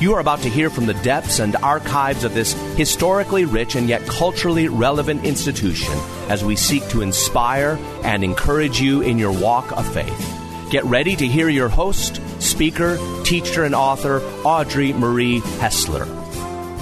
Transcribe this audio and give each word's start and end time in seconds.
You 0.00 0.14
are 0.14 0.20
about 0.20 0.42
to 0.42 0.48
hear 0.48 0.70
from 0.70 0.86
the 0.86 0.94
depths 0.94 1.40
and 1.40 1.56
archives 1.56 2.22
of 2.22 2.32
this 2.32 2.52
historically 2.76 3.44
rich 3.44 3.74
and 3.74 3.88
yet 3.88 4.06
culturally 4.06 4.68
relevant 4.68 5.24
institution 5.24 5.92
as 6.28 6.44
we 6.44 6.54
seek 6.54 6.88
to 6.90 7.02
inspire 7.02 7.76
and 8.04 8.22
encourage 8.22 8.80
you 8.80 9.00
in 9.00 9.18
your 9.18 9.32
walk 9.32 9.76
of 9.76 9.92
faith. 9.92 10.70
Get 10.70 10.84
ready 10.84 11.16
to 11.16 11.26
hear 11.26 11.48
your 11.48 11.68
host, 11.68 12.20
speaker, 12.40 12.96
teacher, 13.24 13.64
and 13.64 13.74
author, 13.74 14.20
Audrey 14.44 14.92
Marie 14.92 15.40
Hessler. 15.58 16.06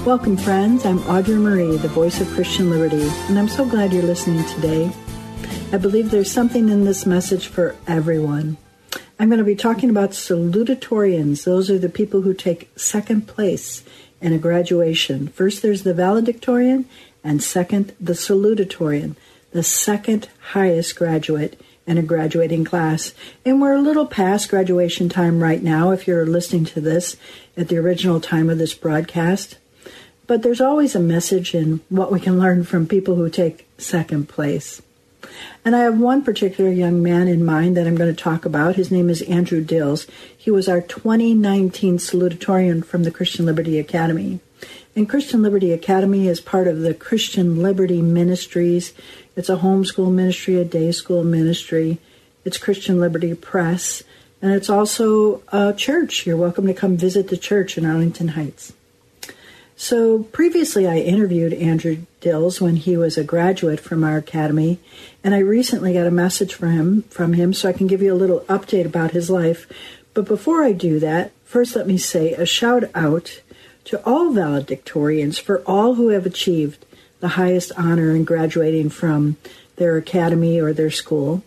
Welcome, 0.04 0.36
friends. 0.36 0.84
I'm 0.84 0.98
Audrey 1.08 1.36
Marie, 1.36 1.78
the 1.78 1.88
voice 1.88 2.20
of 2.20 2.28
Christian 2.28 2.68
Liberty, 2.68 3.08
and 3.28 3.38
I'm 3.38 3.48
so 3.48 3.64
glad 3.64 3.94
you're 3.94 4.02
listening 4.02 4.44
today. 4.44 4.92
I 5.72 5.78
believe 5.78 6.10
there's 6.10 6.30
something 6.30 6.68
in 6.68 6.84
this 6.84 7.06
message 7.06 7.46
for 7.46 7.76
everyone. 7.86 8.58
I'm 9.18 9.28
going 9.28 9.38
to 9.38 9.44
be 9.44 9.56
talking 9.56 9.88
about 9.88 10.10
salutatorians. 10.10 11.44
Those 11.44 11.70
are 11.70 11.78
the 11.78 11.88
people 11.88 12.22
who 12.22 12.34
take 12.34 12.70
second 12.76 13.26
place 13.26 13.82
in 14.20 14.34
a 14.34 14.38
graduation. 14.38 15.28
First, 15.28 15.62
there's 15.62 15.84
the 15.84 15.94
valedictorian, 15.94 16.84
and 17.24 17.42
second, 17.42 17.94
the 17.98 18.12
salutatorian, 18.12 19.16
the 19.52 19.62
second 19.62 20.28
highest 20.50 20.96
graduate 20.96 21.58
in 21.86 21.96
a 21.96 22.02
graduating 22.02 22.64
class. 22.64 23.14
And 23.44 23.60
we're 23.60 23.74
a 23.74 23.80
little 23.80 24.06
past 24.06 24.50
graduation 24.50 25.08
time 25.08 25.42
right 25.42 25.62
now 25.62 25.92
if 25.92 26.06
you're 26.06 26.26
listening 26.26 26.66
to 26.66 26.80
this 26.82 27.16
at 27.56 27.68
the 27.68 27.78
original 27.78 28.20
time 28.20 28.50
of 28.50 28.58
this 28.58 28.74
broadcast. 28.74 29.56
But 30.26 30.42
there's 30.42 30.60
always 30.60 30.94
a 30.94 31.00
message 31.00 31.54
in 31.54 31.80
what 31.88 32.12
we 32.12 32.20
can 32.20 32.38
learn 32.38 32.64
from 32.64 32.86
people 32.86 33.14
who 33.14 33.30
take 33.30 33.66
second 33.78 34.28
place. 34.28 34.82
And 35.64 35.74
I 35.74 35.80
have 35.80 35.98
one 35.98 36.22
particular 36.22 36.70
young 36.70 37.02
man 37.02 37.28
in 37.28 37.44
mind 37.44 37.76
that 37.76 37.86
I'm 37.86 37.96
going 37.96 38.14
to 38.14 38.22
talk 38.22 38.44
about. 38.44 38.76
His 38.76 38.90
name 38.90 39.10
is 39.10 39.22
Andrew 39.22 39.62
Dills. 39.62 40.06
He 40.36 40.50
was 40.50 40.68
our 40.68 40.80
2019 40.80 41.98
salutatorian 41.98 42.84
from 42.84 43.04
the 43.04 43.10
Christian 43.10 43.46
Liberty 43.46 43.78
Academy. 43.78 44.40
And 44.94 45.08
Christian 45.08 45.42
Liberty 45.42 45.72
Academy 45.72 46.26
is 46.26 46.40
part 46.40 46.68
of 46.68 46.80
the 46.80 46.94
Christian 46.94 47.62
Liberty 47.62 48.00
Ministries. 48.00 48.94
It's 49.36 49.50
a 49.50 49.56
homeschool 49.56 50.10
ministry, 50.10 50.56
a 50.56 50.64
day 50.64 50.90
school 50.92 51.22
ministry. 51.22 51.98
It's 52.44 52.56
Christian 52.56 52.98
Liberty 52.98 53.34
Press. 53.34 54.02
And 54.40 54.52
it's 54.52 54.70
also 54.70 55.42
a 55.48 55.74
church. 55.74 56.26
You're 56.26 56.36
welcome 56.36 56.66
to 56.66 56.74
come 56.74 56.96
visit 56.96 57.28
the 57.28 57.36
church 57.36 57.76
in 57.76 57.84
Arlington 57.84 58.28
Heights. 58.28 58.72
So 59.78 60.22
previously, 60.22 60.86
I 60.86 60.96
interviewed 61.00 61.52
Andrew 61.52 61.98
Dills 62.20 62.62
when 62.62 62.76
he 62.76 62.96
was 62.96 63.18
a 63.18 63.24
graduate 63.24 63.78
from 63.78 64.04
our 64.04 64.16
academy, 64.16 64.80
and 65.22 65.34
I 65.34 65.40
recently 65.40 65.92
got 65.92 66.06
a 66.06 66.10
message 66.10 66.54
from 66.54 66.70
him 66.70 67.02
from 67.10 67.34
him, 67.34 67.52
so 67.52 67.68
I 67.68 67.74
can 67.74 67.86
give 67.86 68.00
you 68.00 68.14
a 68.14 68.16
little 68.16 68.40
update 68.48 68.86
about 68.86 69.10
his 69.10 69.28
life. 69.28 69.66
But 70.14 70.24
before 70.24 70.64
I 70.64 70.72
do 70.72 70.98
that, 71.00 71.32
first 71.44 71.76
let 71.76 71.86
me 71.86 71.98
say 71.98 72.32
a 72.32 72.46
shout 72.46 72.84
out 72.94 73.42
to 73.84 74.02
all 74.06 74.32
valedictorians 74.32 75.38
for 75.38 75.60
all 75.66 75.96
who 75.96 76.08
have 76.08 76.24
achieved 76.24 76.86
the 77.20 77.36
highest 77.36 77.70
honor 77.76 78.16
in 78.16 78.24
graduating 78.24 78.88
from 78.88 79.36
their 79.76 79.98
academy 79.98 80.58
or 80.58 80.72
their 80.72 80.90
school, 80.90 81.42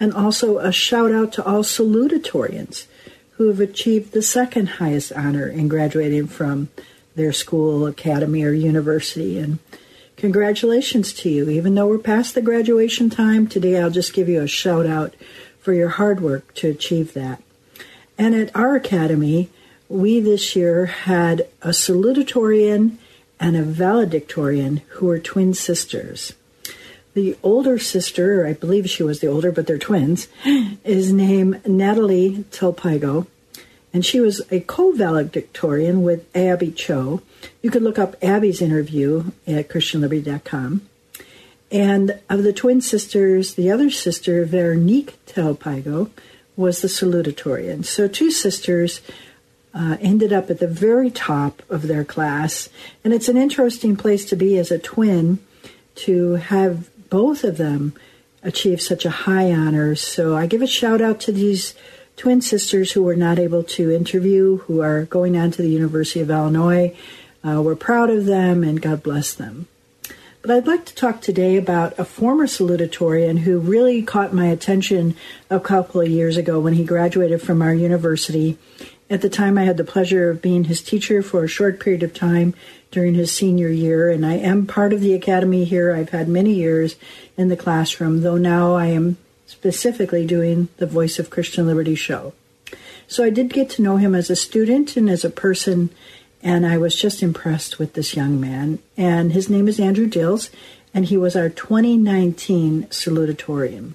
and 0.00 0.14
also 0.14 0.58
a 0.58 0.72
shout 0.72 1.12
out 1.12 1.30
to 1.34 1.44
all 1.44 1.62
salutatorians 1.62 2.86
who 3.32 3.48
have 3.48 3.60
achieved 3.60 4.12
the 4.12 4.22
second 4.22 4.66
highest 4.66 5.12
honor 5.12 5.46
in 5.46 5.68
graduating 5.68 6.26
from 6.26 6.70
their 7.16 7.32
school, 7.32 7.86
academy, 7.86 8.44
or 8.44 8.52
university. 8.52 9.38
And 9.38 9.58
congratulations 10.16 11.12
to 11.14 11.28
you. 11.28 11.50
Even 11.50 11.74
though 11.74 11.88
we're 11.88 11.98
past 11.98 12.34
the 12.34 12.42
graduation 12.42 13.10
time, 13.10 13.48
today 13.48 13.80
I'll 13.80 13.90
just 13.90 14.14
give 14.14 14.28
you 14.28 14.42
a 14.42 14.46
shout 14.46 14.86
out 14.86 15.14
for 15.58 15.72
your 15.72 15.88
hard 15.88 16.20
work 16.20 16.54
to 16.54 16.68
achieve 16.68 17.14
that. 17.14 17.42
And 18.16 18.34
at 18.34 18.54
our 18.54 18.76
academy, 18.76 19.50
we 19.88 20.20
this 20.20 20.54
year 20.54 20.86
had 20.86 21.48
a 21.62 21.68
salutatorian 21.68 22.96
and 23.38 23.56
a 23.56 23.62
valedictorian 23.62 24.78
who 24.88 25.06
were 25.06 25.18
twin 25.18 25.54
sisters. 25.54 26.34
The 27.14 27.36
older 27.42 27.78
sister, 27.78 28.46
I 28.46 28.52
believe 28.52 28.88
she 28.88 29.02
was 29.02 29.20
the 29.20 29.26
older, 29.26 29.50
but 29.50 29.66
they're 29.66 29.78
twins, 29.78 30.28
is 30.84 31.12
named 31.12 31.66
Natalie 31.66 32.44
Telpigo 32.50 33.26
and 33.92 34.04
she 34.04 34.20
was 34.20 34.42
a 34.50 34.60
co-valedictorian 34.60 36.02
with 36.02 36.26
Abby 36.36 36.70
Cho. 36.70 37.22
You 37.62 37.70
could 37.70 37.82
look 37.82 37.98
up 37.98 38.16
Abby's 38.22 38.60
interview 38.60 39.32
at 39.46 39.68
ChristianLiberty.com. 39.68 40.82
And 41.70 42.20
of 42.28 42.42
the 42.42 42.52
twin 42.52 42.80
sisters, 42.80 43.54
the 43.54 43.70
other 43.70 43.90
sister, 43.90 44.44
Veronique 44.44 45.18
Telpigo, 45.26 46.10
was 46.56 46.80
the 46.80 46.88
salutatorian. 46.88 47.84
So 47.84 48.08
two 48.08 48.30
sisters 48.30 49.00
uh, 49.74 49.96
ended 50.00 50.32
up 50.32 50.50
at 50.50 50.58
the 50.58 50.68
very 50.68 51.10
top 51.10 51.62
of 51.68 51.82
their 51.82 52.04
class. 52.04 52.68
And 53.04 53.12
it's 53.12 53.28
an 53.28 53.36
interesting 53.36 53.96
place 53.96 54.24
to 54.26 54.36
be 54.36 54.58
as 54.58 54.70
a 54.70 54.78
twin 54.78 55.38
to 55.96 56.34
have 56.34 56.88
both 57.10 57.44
of 57.44 57.58
them 57.58 57.94
achieve 58.42 58.80
such 58.80 59.04
a 59.04 59.10
high 59.10 59.52
honor. 59.52 59.94
So 59.94 60.36
I 60.36 60.46
give 60.46 60.62
a 60.62 60.66
shout 60.66 61.00
out 61.00 61.20
to 61.20 61.32
these 61.32 61.74
twin 62.16 62.40
sisters 62.40 62.92
who 62.92 63.02
were 63.02 63.16
not 63.16 63.38
able 63.38 63.62
to 63.62 63.90
interview, 63.90 64.58
who 64.58 64.80
are 64.80 65.04
going 65.04 65.36
on 65.36 65.50
to 65.50 65.62
the 65.62 65.68
University 65.68 66.20
of 66.20 66.30
Illinois. 66.30 66.96
Uh, 67.46 67.60
we're 67.62 67.76
proud 67.76 68.10
of 68.10 68.24
them 68.24 68.64
and 68.64 68.82
God 68.82 69.02
bless 69.02 69.34
them. 69.34 69.68
But 70.46 70.50
I'd 70.50 70.66
like 70.66 70.84
to 70.86 70.94
talk 70.94 71.20
today 71.20 71.56
about 71.56 71.98
a 71.98 72.04
former 72.04 72.46
salutatorian 72.46 73.40
who 73.40 73.58
really 73.58 74.00
caught 74.02 74.32
my 74.32 74.46
attention 74.46 75.16
a 75.50 75.58
couple 75.58 76.00
of 76.00 76.08
years 76.08 76.36
ago 76.36 76.60
when 76.60 76.74
he 76.74 76.84
graduated 76.84 77.42
from 77.42 77.60
our 77.62 77.74
university. 77.74 78.56
At 79.10 79.22
the 79.22 79.28
time, 79.28 79.58
I 79.58 79.64
had 79.64 79.76
the 79.76 79.84
pleasure 79.84 80.30
of 80.30 80.42
being 80.42 80.64
his 80.64 80.82
teacher 80.82 81.20
for 81.20 81.42
a 81.42 81.48
short 81.48 81.80
period 81.80 82.04
of 82.04 82.14
time 82.14 82.54
during 82.92 83.14
his 83.14 83.32
senior 83.32 83.68
year, 83.68 84.08
and 84.08 84.24
I 84.24 84.34
am 84.34 84.66
part 84.66 84.92
of 84.92 85.00
the 85.00 85.14
academy 85.14 85.64
here. 85.64 85.92
I've 85.92 86.10
had 86.10 86.28
many 86.28 86.54
years 86.54 86.94
in 87.36 87.48
the 87.48 87.56
classroom, 87.56 88.22
though 88.22 88.38
now 88.38 88.74
I 88.74 88.86
am 88.86 89.16
specifically 89.46 90.26
doing 90.26 90.68
the 90.76 90.86
Voice 90.86 91.18
of 91.18 91.30
Christian 91.30 91.66
Liberty 91.66 91.94
show. 91.94 92.34
So 93.08 93.24
I 93.24 93.30
did 93.30 93.52
get 93.52 93.70
to 93.70 93.82
know 93.82 93.96
him 93.96 94.14
as 94.14 94.30
a 94.30 94.36
student 94.36 94.96
and 94.96 95.08
as 95.08 95.24
a 95.24 95.30
person, 95.30 95.90
and 96.42 96.66
I 96.66 96.76
was 96.76 96.96
just 96.96 97.22
impressed 97.22 97.78
with 97.78 97.94
this 97.94 98.16
young 98.16 98.40
man. 98.40 98.80
And 98.96 99.32
his 99.32 99.48
name 99.48 99.68
is 99.68 99.78
Andrew 99.78 100.06
Dills, 100.06 100.50
and 100.92 101.06
he 101.06 101.16
was 101.16 101.36
our 101.36 101.48
2019 101.48 102.84
salutatorian. 102.84 103.94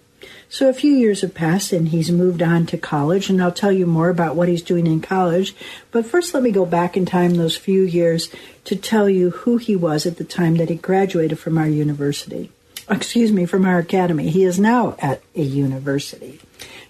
So 0.50 0.68
a 0.68 0.74
few 0.74 0.92
years 0.92 1.22
have 1.22 1.34
passed 1.34 1.72
and 1.72 1.88
he's 1.88 2.12
moved 2.12 2.42
on 2.42 2.66
to 2.68 2.78
college, 2.78 3.30
and 3.30 3.42
I'll 3.42 3.54
tell 3.54 3.72
you 3.72 3.86
more 3.86 4.10
about 4.10 4.36
what 4.36 4.50
he's 4.50 4.62
doing 4.62 4.86
in 4.86 5.02
college. 5.02 5.56
But 5.92 6.06
first, 6.06 6.34
let 6.34 6.44
me 6.44 6.52
go 6.52 6.66
back 6.66 6.98
in 6.98 7.06
time 7.06 7.36
those 7.36 7.56
few 7.56 7.84
years 7.84 8.30
to 8.66 8.76
tell 8.76 9.10
you 9.10 9.32
who 9.32 9.58
he 9.58 9.76
was 9.76 10.06
at 10.06 10.18
the 10.18 10.24
time 10.24 10.58
that 10.58 10.70
he 10.70 10.76
graduated 10.76 11.40
from 11.40 11.58
our 11.58 11.68
university. 11.68 12.52
Excuse 12.92 13.32
me, 13.32 13.46
from 13.46 13.66
our 13.66 13.80
academy. 13.80 14.30
He 14.30 14.44
is 14.44 14.60
now 14.60 14.96
at 15.00 15.22
a 15.36 15.42
university. 15.42 16.40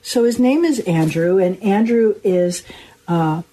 So 0.01 0.23
his 0.23 0.39
name 0.39 0.65
is 0.65 0.79
Andrew, 0.81 1.37
and 1.37 1.61
Andrew 1.63 2.15
is 2.23 2.63
uh, 3.07 3.43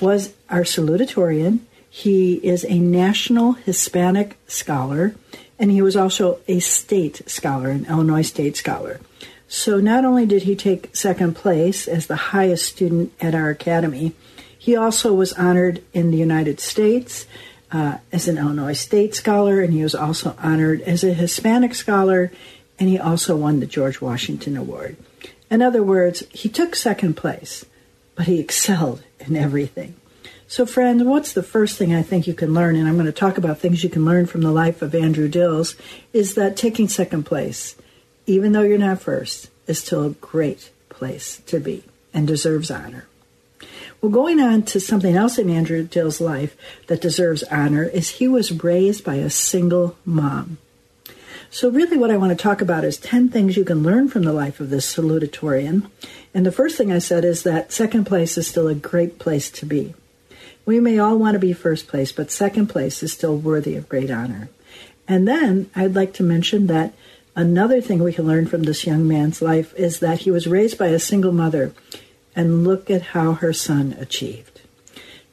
was 0.00 0.32
our 0.48 0.62
salutatorian. 0.62 1.60
He 1.88 2.34
is 2.34 2.64
a 2.64 2.78
national 2.78 3.52
Hispanic 3.52 4.38
scholar, 4.46 5.14
and 5.58 5.70
he 5.70 5.82
was 5.82 5.96
also 5.96 6.40
a 6.48 6.60
state 6.60 7.28
scholar, 7.28 7.68
an 7.68 7.86
Illinois 7.86 8.22
state 8.22 8.56
scholar. 8.56 9.00
So 9.48 9.80
not 9.80 10.04
only 10.04 10.26
did 10.26 10.44
he 10.44 10.54
take 10.54 10.94
second 10.94 11.34
place 11.34 11.88
as 11.88 12.06
the 12.06 12.16
highest 12.16 12.66
student 12.66 13.12
at 13.20 13.34
our 13.34 13.50
academy, 13.50 14.14
he 14.56 14.76
also 14.76 15.12
was 15.12 15.32
honored 15.32 15.82
in 15.92 16.12
the 16.12 16.18
United 16.18 16.60
States 16.60 17.26
uh, 17.72 17.98
as 18.12 18.28
an 18.28 18.38
Illinois 18.38 18.72
State 18.72 19.14
Scholar, 19.14 19.60
and 19.60 19.72
he 19.72 19.82
was 19.82 19.94
also 19.94 20.34
honored 20.38 20.80
as 20.82 21.04
a 21.04 21.14
Hispanic 21.14 21.74
Scholar, 21.74 22.32
and 22.78 22.88
he 22.88 22.98
also 22.98 23.36
won 23.36 23.60
the 23.60 23.66
George 23.66 24.00
Washington 24.00 24.56
Award. 24.56 24.96
In 25.50 25.62
other 25.62 25.82
words, 25.82 26.24
he 26.30 26.48
took 26.48 26.74
second 26.74 27.14
place, 27.14 27.64
but 28.14 28.26
he 28.26 28.38
excelled 28.38 29.02
in 29.18 29.36
everything. 29.36 29.94
So, 30.46 30.66
friends, 30.66 31.04
what's 31.04 31.32
the 31.32 31.44
first 31.44 31.78
thing 31.78 31.94
I 31.94 32.02
think 32.02 32.26
you 32.26 32.34
can 32.34 32.54
learn? 32.54 32.74
And 32.74 32.88
I'm 32.88 32.94
going 32.94 33.06
to 33.06 33.12
talk 33.12 33.38
about 33.38 33.58
things 33.58 33.84
you 33.84 33.90
can 33.90 34.04
learn 34.04 34.26
from 34.26 34.40
the 34.40 34.50
life 34.50 34.82
of 34.82 34.94
Andrew 34.94 35.28
Dills 35.28 35.76
is 36.12 36.34
that 36.34 36.56
taking 36.56 36.88
second 36.88 37.22
place, 37.22 37.76
even 38.26 38.50
though 38.50 38.62
you're 38.62 38.78
not 38.78 39.00
first, 39.00 39.48
is 39.68 39.78
still 39.78 40.04
a 40.04 40.10
great 40.10 40.70
place 40.88 41.40
to 41.46 41.60
be 41.60 41.84
and 42.12 42.26
deserves 42.26 42.70
honor. 42.70 43.06
Well, 44.00 44.10
going 44.10 44.40
on 44.40 44.62
to 44.62 44.80
something 44.80 45.14
else 45.14 45.36
in 45.36 45.50
Andrew 45.50 45.84
Dill's 45.84 46.22
life 46.22 46.56
that 46.86 47.02
deserves 47.02 47.42
honor 47.44 47.84
is 47.84 48.10
he 48.10 48.28
was 48.28 48.62
raised 48.64 49.04
by 49.04 49.16
a 49.16 49.28
single 49.28 49.96
mom. 50.06 50.56
So, 51.50 51.68
really, 51.68 51.98
what 51.98 52.10
I 52.10 52.16
want 52.16 52.30
to 52.30 52.42
talk 52.42 52.62
about 52.62 52.84
is 52.84 52.96
10 52.96 53.28
things 53.28 53.56
you 53.56 53.64
can 53.64 53.82
learn 53.82 54.08
from 54.08 54.22
the 54.22 54.32
life 54.32 54.60
of 54.60 54.70
this 54.70 54.94
salutatorian. 54.94 55.90
And 56.32 56.46
the 56.46 56.52
first 56.52 56.78
thing 56.78 56.90
I 56.90 56.98
said 56.98 57.24
is 57.24 57.42
that 57.42 57.72
second 57.72 58.04
place 58.04 58.38
is 58.38 58.48
still 58.48 58.68
a 58.68 58.74
great 58.74 59.18
place 59.18 59.50
to 59.50 59.66
be. 59.66 59.94
We 60.64 60.80
may 60.80 60.98
all 60.98 61.18
want 61.18 61.34
to 61.34 61.40
be 61.40 61.52
first 61.52 61.88
place, 61.88 62.12
but 62.12 62.30
second 62.30 62.68
place 62.68 63.02
is 63.02 63.12
still 63.12 63.36
worthy 63.36 63.76
of 63.76 63.88
great 63.88 64.10
honor. 64.10 64.48
And 65.08 65.26
then 65.26 65.68
I'd 65.74 65.96
like 65.96 66.14
to 66.14 66.22
mention 66.22 66.68
that 66.68 66.94
another 67.34 67.80
thing 67.80 68.02
we 68.02 68.12
can 68.12 68.26
learn 68.26 68.46
from 68.46 68.62
this 68.62 68.86
young 68.86 69.08
man's 69.08 69.42
life 69.42 69.74
is 69.74 69.98
that 69.98 70.20
he 70.20 70.30
was 70.30 70.46
raised 70.46 70.78
by 70.78 70.86
a 70.86 71.00
single 71.00 71.32
mother 71.32 71.74
and 72.34 72.64
look 72.64 72.90
at 72.90 73.02
how 73.02 73.32
her 73.34 73.52
son 73.52 73.96
achieved. 73.98 74.60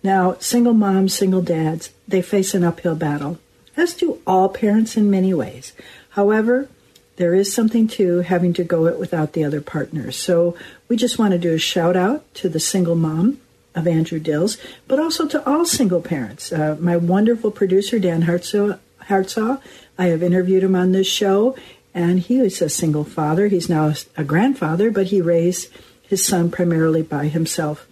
Now, 0.03 0.35
single 0.39 0.73
moms, 0.73 1.13
single 1.13 1.41
dads, 1.41 1.91
they 2.07 2.21
face 2.21 2.53
an 2.53 2.63
uphill 2.63 2.95
battle, 2.95 3.39
as 3.75 3.94
do 3.94 4.21
all 4.25 4.49
parents 4.49 4.95
in 4.97 5.11
many 5.11 5.33
ways. 5.33 5.73
However, 6.11 6.69
there 7.17 7.33
is 7.33 7.53
something 7.53 7.88
to 7.88 8.19
having 8.19 8.53
to 8.53 8.63
go 8.63 8.85
it 8.85 8.99
without 8.99 9.33
the 9.33 9.44
other 9.44 9.61
partner. 9.61 10.11
So 10.11 10.55
we 10.88 10.95
just 10.95 11.19
want 11.19 11.31
to 11.31 11.39
do 11.39 11.53
a 11.53 11.59
shout 11.59 11.95
out 11.95 12.31
to 12.35 12.49
the 12.49 12.59
single 12.59 12.95
mom 12.95 13.39
of 13.75 13.88
Andrew 13.88 14.19
Dills, 14.19 14.57
but 14.88 14.99
also 14.99 15.27
to 15.27 15.47
all 15.47 15.65
single 15.65 16.01
parents. 16.01 16.51
Uh, 16.51 16.77
my 16.79 16.97
wonderful 16.97 17.51
producer, 17.51 17.99
Dan 17.99 18.23
Hartsaw, 18.23 19.61
I 19.99 20.05
have 20.05 20.23
interviewed 20.23 20.63
him 20.63 20.75
on 20.75 20.91
this 20.91 21.07
show, 21.07 21.55
and 21.94 22.19
he 22.19 22.39
was 22.39 22.61
a 22.61 22.69
single 22.69 23.03
father. 23.03 23.47
He's 23.47 23.69
now 23.69 23.94
a 24.15 24.23
grandfather, 24.23 24.91
but 24.91 25.07
he 25.07 25.21
raised 25.21 25.69
his 26.07 26.24
son 26.24 26.50
primarily 26.50 27.01
by 27.01 27.27
himself. 27.27 27.88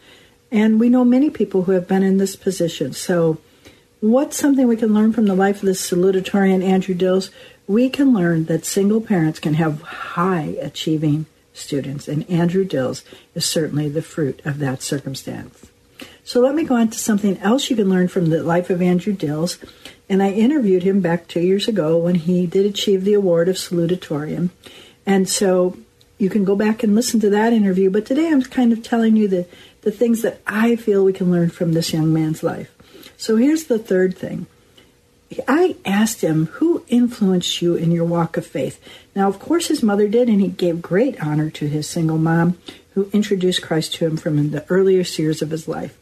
And 0.51 0.79
we 0.79 0.89
know 0.89 1.03
many 1.03 1.29
people 1.29 1.63
who 1.63 1.73
have 1.73 1.87
been 1.87 2.03
in 2.03 2.17
this 2.17 2.35
position. 2.35 2.93
So, 2.93 3.39
what's 3.99 4.37
something 4.37 4.67
we 4.67 4.77
can 4.77 4.93
learn 4.93 5.11
from 5.13 5.25
the 5.25 5.35
life 5.35 5.57
of 5.57 5.63
this 5.63 5.89
salutatorian 5.89 6.63
Andrew 6.63 6.95
Dills? 6.95 7.31
We 7.67 7.89
can 7.89 8.13
learn 8.13 8.45
that 8.45 8.65
single 8.65 9.01
parents 9.01 9.39
can 9.39 9.55
have 9.55 9.81
high 9.81 10.55
achieving 10.61 11.25
students, 11.53 12.07
and 12.07 12.29
Andrew 12.29 12.63
Dills 12.63 13.03
is 13.33 13.45
certainly 13.45 13.89
the 13.89 14.01
fruit 14.01 14.41
of 14.45 14.59
that 14.59 14.81
circumstance. 14.81 15.65
So 16.23 16.41
let 16.41 16.55
me 16.55 16.63
go 16.63 16.75
on 16.75 16.89
to 16.89 16.97
something 16.97 17.37
else 17.37 17.69
you 17.69 17.75
can 17.75 17.89
learn 17.89 18.07
from 18.07 18.29
the 18.29 18.43
life 18.43 18.69
of 18.69 18.81
Andrew 18.81 19.13
Dills. 19.13 19.59
And 20.09 20.21
I 20.21 20.31
interviewed 20.31 20.83
him 20.83 20.99
back 20.99 21.27
two 21.27 21.39
years 21.39 21.67
ago 21.67 21.97
when 21.97 22.15
he 22.15 22.45
did 22.45 22.65
achieve 22.65 23.03
the 23.03 23.13
award 23.13 23.47
of 23.47 23.55
salutatorian. 23.55 24.49
And 25.05 25.29
so 25.29 25.77
you 26.17 26.29
can 26.29 26.45
go 26.45 26.55
back 26.55 26.83
and 26.83 26.95
listen 26.95 27.19
to 27.21 27.29
that 27.31 27.53
interview. 27.53 27.89
But 27.89 28.05
today 28.05 28.27
I'm 28.27 28.41
kind 28.41 28.71
of 28.71 28.83
telling 28.83 29.15
you 29.15 29.27
the, 29.27 29.47
the 29.81 29.91
things 29.91 30.21
that 30.21 30.41
I 30.47 30.75
feel 30.75 31.03
we 31.03 31.13
can 31.13 31.31
learn 31.31 31.49
from 31.49 31.73
this 31.73 31.93
young 31.93 32.13
man's 32.13 32.43
life. 32.43 32.71
So 33.17 33.37
here's 33.37 33.65
the 33.65 33.79
third 33.79 34.17
thing. 34.17 34.47
I 35.47 35.75
asked 35.85 36.21
him, 36.21 36.47
Who 36.47 36.85
influenced 36.87 37.61
you 37.61 37.75
in 37.75 37.91
your 37.91 38.05
walk 38.05 38.37
of 38.37 38.45
faith? 38.45 38.81
Now, 39.15 39.27
of 39.27 39.39
course, 39.39 39.67
his 39.67 39.83
mother 39.83 40.07
did, 40.07 40.29
and 40.29 40.39
he 40.39 40.47
gave 40.47 40.81
great 40.81 41.21
honor 41.21 41.49
to 41.51 41.67
his 41.67 41.89
single 41.89 42.17
mom 42.17 42.57
who 42.93 43.09
introduced 43.11 43.61
Christ 43.61 43.95
to 43.95 44.05
him 44.05 44.17
from 44.17 44.51
the 44.51 44.65
earliest 44.69 45.19
years 45.19 45.41
of 45.41 45.49
his 45.49 45.67
life. 45.67 45.97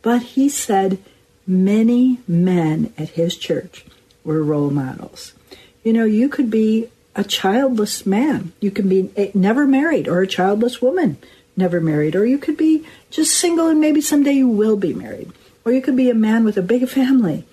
But 0.00 0.22
he 0.22 0.48
said 0.48 0.98
many 1.46 2.20
men 2.26 2.92
at 2.96 3.10
his 3.10 3.36
church 3.36 3.84
were 4.24 4.42
role 4.42 4.70
models. 4.70 5.34
You 5.82 5.92
know, 5.92 6.04
you 6.04 6.28
could 6.28 6.50
be 6.50 6.88
a 7.18 7.24
childless 7.24 8.06
man. 8.06 8.52
You 8.60 8.70
can 8.70 8.88
be 8.88 9.10
never 9.34 9.66
married 9.66 10.06
or 10.06 10.20
a 10.20 10.26
childless 10.26 10.80
woman, 10.80 11.18
never 11.56 11.80
married. 11.80 12.14
Or 12.14 12.24
you 12.24 12.38
could 12.38 12.56
be 12.56 12.86
just 13.10 13.36
single 13.36 13.66
and 13.66 13.80
maybe 13.80 14.00
someday 14.00 14.34
you 14.34 14.48
will 14.48 14.76
be 14.76 14.94
married. 14.94 15.32
Or 15.64 15.72
you 15.72 15.82
could 15.82 15.96
be 15.96 16.08
a 16.08 16.14
man 16.14 16.44
with 16.44 16.56
a 16.56 16.62
big 16.62 16.88
family 16.88 17.44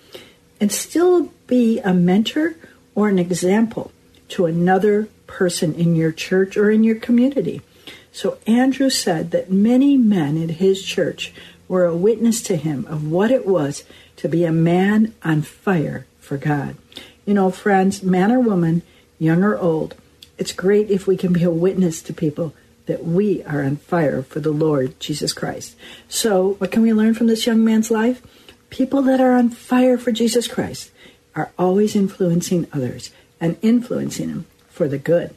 and 0.62 0.72
still 0.72 1.32
be 1.48 1.80
a 1.80 1.96
mentor 1.96 2.56
or 2.94 3.10
an 3.10 3.18
example 3.18 3.92
to 4.30 4.46
another 4.46 5.10
person 5.26 5.74
in 5.74 5.96
your 5.96 6.12
church 6.12 6.56
or 6.56 6.70
in 6.70 6.84
your 6.84 6.96
community. 6.96 7.62
So 8.12 8.38
Andrew 8.46 8.92
said 8.92 9.32
that 9.32 9.52
many 9.52 9.98
men 9.98 10.38
in 10.38 10.50
his 10.50 10.84
church 10.84 11.34
were 11.68 11.86
a 11.86 11.98
witness 11.98 12.42
to 12.44 12.56
him 12.56 12.86
of 12.86 13.10
what 13.10 13.32
it 13.32 13.48
was 13.48 13.84
to 14.18 14.30
be 14.30 14.46
a 14.46 14.52
man 14.52 15.16
on 15.24 15.42
fire 15.42 16.06
for 16.20 16.38
God. 16.38 16.76
You 17.26 17.34
know, 17.34 17.50
friends, 17.50 18.04
man 18.04 18.32
or 18.32 18.40
woman, 18.40 18.84
young 19.20 19.44
or 19.44 19.58
old. 19.58 19.96
It's 20.38 20.52
great 20.52 20.90
if 20.90 21.08
we 21.08 21.18
can 21.18 21.34
be 21.34 21.44
a 21.44 21.52
witness 21.52 22.02
to 22.04 22.14
people 22.14 22.54
that 22.86 23.04
we 23.04 23.44
are 23.44 23.64
on 23.64 23.78
fire 23.78 24.22
for 24.22 24.40
the 24.40 24.52
Lord 24.52 25.00
Jesus 25.00 25.34
Christ. 25.34 25.76
So, 26.08 26.54
what 26.56 26.72
can 26.72 26.82
we 26.82 26.94
learn 26.94 27.14
from 27.14 27.28
this 27.28 27.46
young 27.46 27.64
man's 27.64 27.90
life? 27.90 28.22
People 28.70 29.02
that 29.04 29.22
are 29.22 29.34
on 29.34 29.50
fire 29.50 29.98
for 29.98 30.12
Jesus 30.12 30.48
Christ 30.48 30.92
are 31.36 31.52
always 31.58 31.96
influencing 31.96 32.68
others 32.74 33.12
and 33.40 33.58
influencing 33.62 34.30
them 34.30 34.46
for 34.70 34.88
the 34.88 34.98
good. 34.98 35.34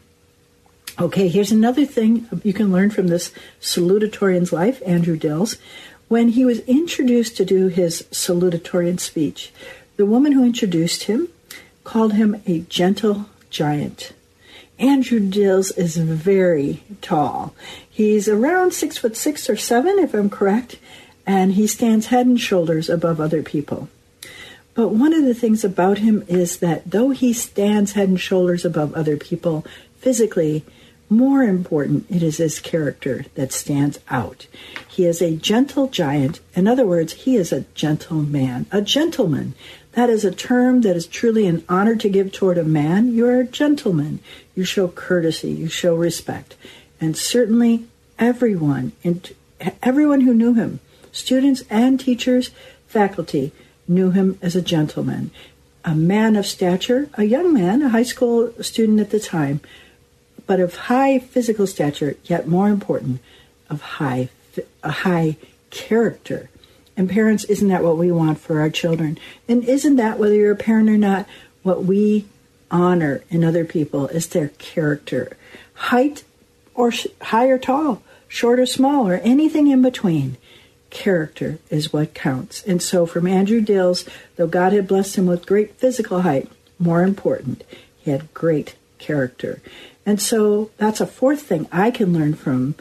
Okay, 1.01 1.29
here's 1.29 1.53
another 1.53 1.85
thing 1.85 2.29
you 2.43 2.53
can 2.53 2.73
learn 2.73 2.91
from 2.91 3.07
this 3.07 3.33
salutatorian's 3.61 4.53
life, 4.53 4.83
Andrew 4.85 5.17
Dills. 5.17 5.57
When 6.09 6.31
he 6.31 6.45
was 6.45 6.61
introduced 6.61 7.37
to 7.37 7.45
do 7.45 7.69
his 7.69 8.03
salutatorian 8.11 8.99
speech, 8.99 9.53
the 9.97 10.07
woman 10.07 10.33
who 10.33 10.45
introduced 10.45 11.05
him 11.05 11.29
called 11.85 12.15
him 12.15 12.43
a 12.47 12.61
gentle 12.61 13.27
giant. 13.51 14.13
Andrew 14.79 15.19
Dills 15.19 15.73
is 15.73 15.97
very 15.97 16.83
tall. 17.03 17.55
He's 17.89 18.29
around 18.29 18.73
six 18.73 18.97
foot 18.97 19.17
six 19.17 19.51
or 19.51 19.57
seven, 19.57 19.99
if 19.99 20.15
I'm 20.15 20.31
correct, 20.31 20.79
and 21.27 21.55
he 21.55 21.67
stands 21.67 22.07
head 22.07 22.27
and 22.27 22.41
shoulders 22.41 22.89
above 22.89 23.21
other 23.21 23.43
people. 23.43 23.89
But 24.75 24.91
one 24.91 25.13
of 25.13 25.25
the 25.25 25.35
things 25.35 25.65
about 25.65 25.99
him 25.99 26.25
is 26.29 26.59
that 26.59 26.89
though 26.89 27.11
he 27.11 27.33
stands 27.33 27.93
head 27.93 28.09
and 28.09 28.21
shoulders 28.21 28.65
above 28.65 28.95
other 28.95 29.17
people 29.17 29.67
physically, 29.99 30.65
more 31.11 31.43
important, 31.43 32.07
it 32.09 32.23
is 32.23 32.37
his 32.37 32.61
character 32.61 33.25
that 33.35 33.53
stands 33.53 33.99
out. 34.09 34.47
He 34.87 35.05
is 35.05 35.21
a 35.21 35.35
gentle 35.35 35.89
giant. 35.89 36.39
In 36.55 36.69
other 36.69 36.87
words, 36.87 37.13
he 37.15 37.37
is 37.37 37.51
a 37.53 37.63
gentleman, 37.75 38.67
a 38.71 38.83
gentleman. 38.83 39.55
That 39.99 40.11
is 40.11 40.25
a 40.25 40.31
term 40.31 40.83
that 40.83 40.95
is 40.95 41.09
truly 41.09 41.49
an 41.49 41.65
honor 41.69 41.97
to 41.97 42.09
give 42.09 42.31
toward 42.31 42.57
a 42.57 42.63
man. 42.63 43.13
You 43.13 43.27
are 43.27 43.41
a 43.41 43.45
gentleman. 43.45 44.21
You 44.55 44.63
show 44.63 44.87
courtesy. 44.87 45.51
You 45.51 45.67
show 45.67 45.97
respect. 45.97 46.55
And 47.01 47.17
certainly 47.17 47.85
everyone, 48.17 48.93
everyone 49.83 50.21
who 50.21 50.35
knew 50.35 50.55
him, 50.55 50.79
students 51.11 51.65
and 51.69 51.99
teachers, 51.99 52.53
faculty, 52.87 53.51
knew 53.89 54.13
him 54.13 54.39
as 54.41 54.55
a 54.55 54.63
gentleman, 54.63 55.33
a 55.85 55.97
man 55.97 56.37
of 56.37 56.47
stature, 56.47 57.11
a 57.15 57.25
young 57.25 57.53
man, 57.53 57.83
a 57.83 57.89
high 57.89 58.05
school 58.05 58.53
student 58.61 59.01
at 59.01 59.11
the 59.11 59.19
time, 59.19 59.61
but 60.47 60.61
of 60.61 60.77
high 60.77 61.19
physical 61.19 61.67
stature, 61.67 62.15
yet 62.23 62.47
more 62.47 62.69
important, 62.69 63.21
of 63.69 63.81
high, 63.99 64.29
a 64.85 64.93
high 64.93 65.37
character. 65.71 66.51
And 66.99 67.09
parents, 67.09 67.45
isn't 67.45 67.69
that 67.69 67.85
what 67.85 67.97
we 67.97 68.11
want 68.11 68.41
for 68.41 68.59
our 68.59 68.71
children? 68.71 69.21
And 69.49 69.63
isn't 69.63 69.95
that, 69.97 70.19
whether 70.19 70.35
you're 70.35 70.51
a 70.51 70.57
parent 70.57 70.91
or 70.91 70.99
not, 70.99 71.27
what 71.63 71.85
we 71.85 72.27
honor 72.73 73.23
in 73.31 73.45
other 73.45 73.65
people 73.65 74.09
is 74.09 74.27
their 74.27 74.49
character? 74.59 75.37
Height 75.75 76.25
or 76.75 76.91
sh- 76.91 77.07
high 77.23 77.47
or 77.47 77.57
tall, 77.57 78.03
short 78.27 78.59
or 78.59 78.67
small, 78.67 79.09
or 79.09 79.15
anything 79.19 79.69
in 79.69 79.81
between. 79.81 80.39
Character 80.91 81.61
is 81.71 81.93
what 81.93 82.15
counts. 82.15 82.65
And 82.65 82.83
so, 82.83 83.07
from 83.07 83.29
Andrew 83.29 83.61
Dills, 83.61 84.05
though 84.35 84.49
God 84.49 84.73
had 84.73 84.89
blessed 84.89 85.15
him 85.15 85.27
with 85.27 85.47
great 85.47 85.77
physical 85.77 86.23
height, 86.23 86.51
more 86.81 87.05
important, 87.05 87.63
he 88.01 88.11
had 88.11 88.35
great 88.35 88.75
character. 88.99 89.63
And 90.05 90.21
so 90.21 90.73
that's 90.79 91.01
a 91.01 91.07
fourth 91.07 91.43
thing 91.43 91.69
I 91.71 91.93
can 91.93 92.13
learn 92.13 92.35
from 92.35 92.75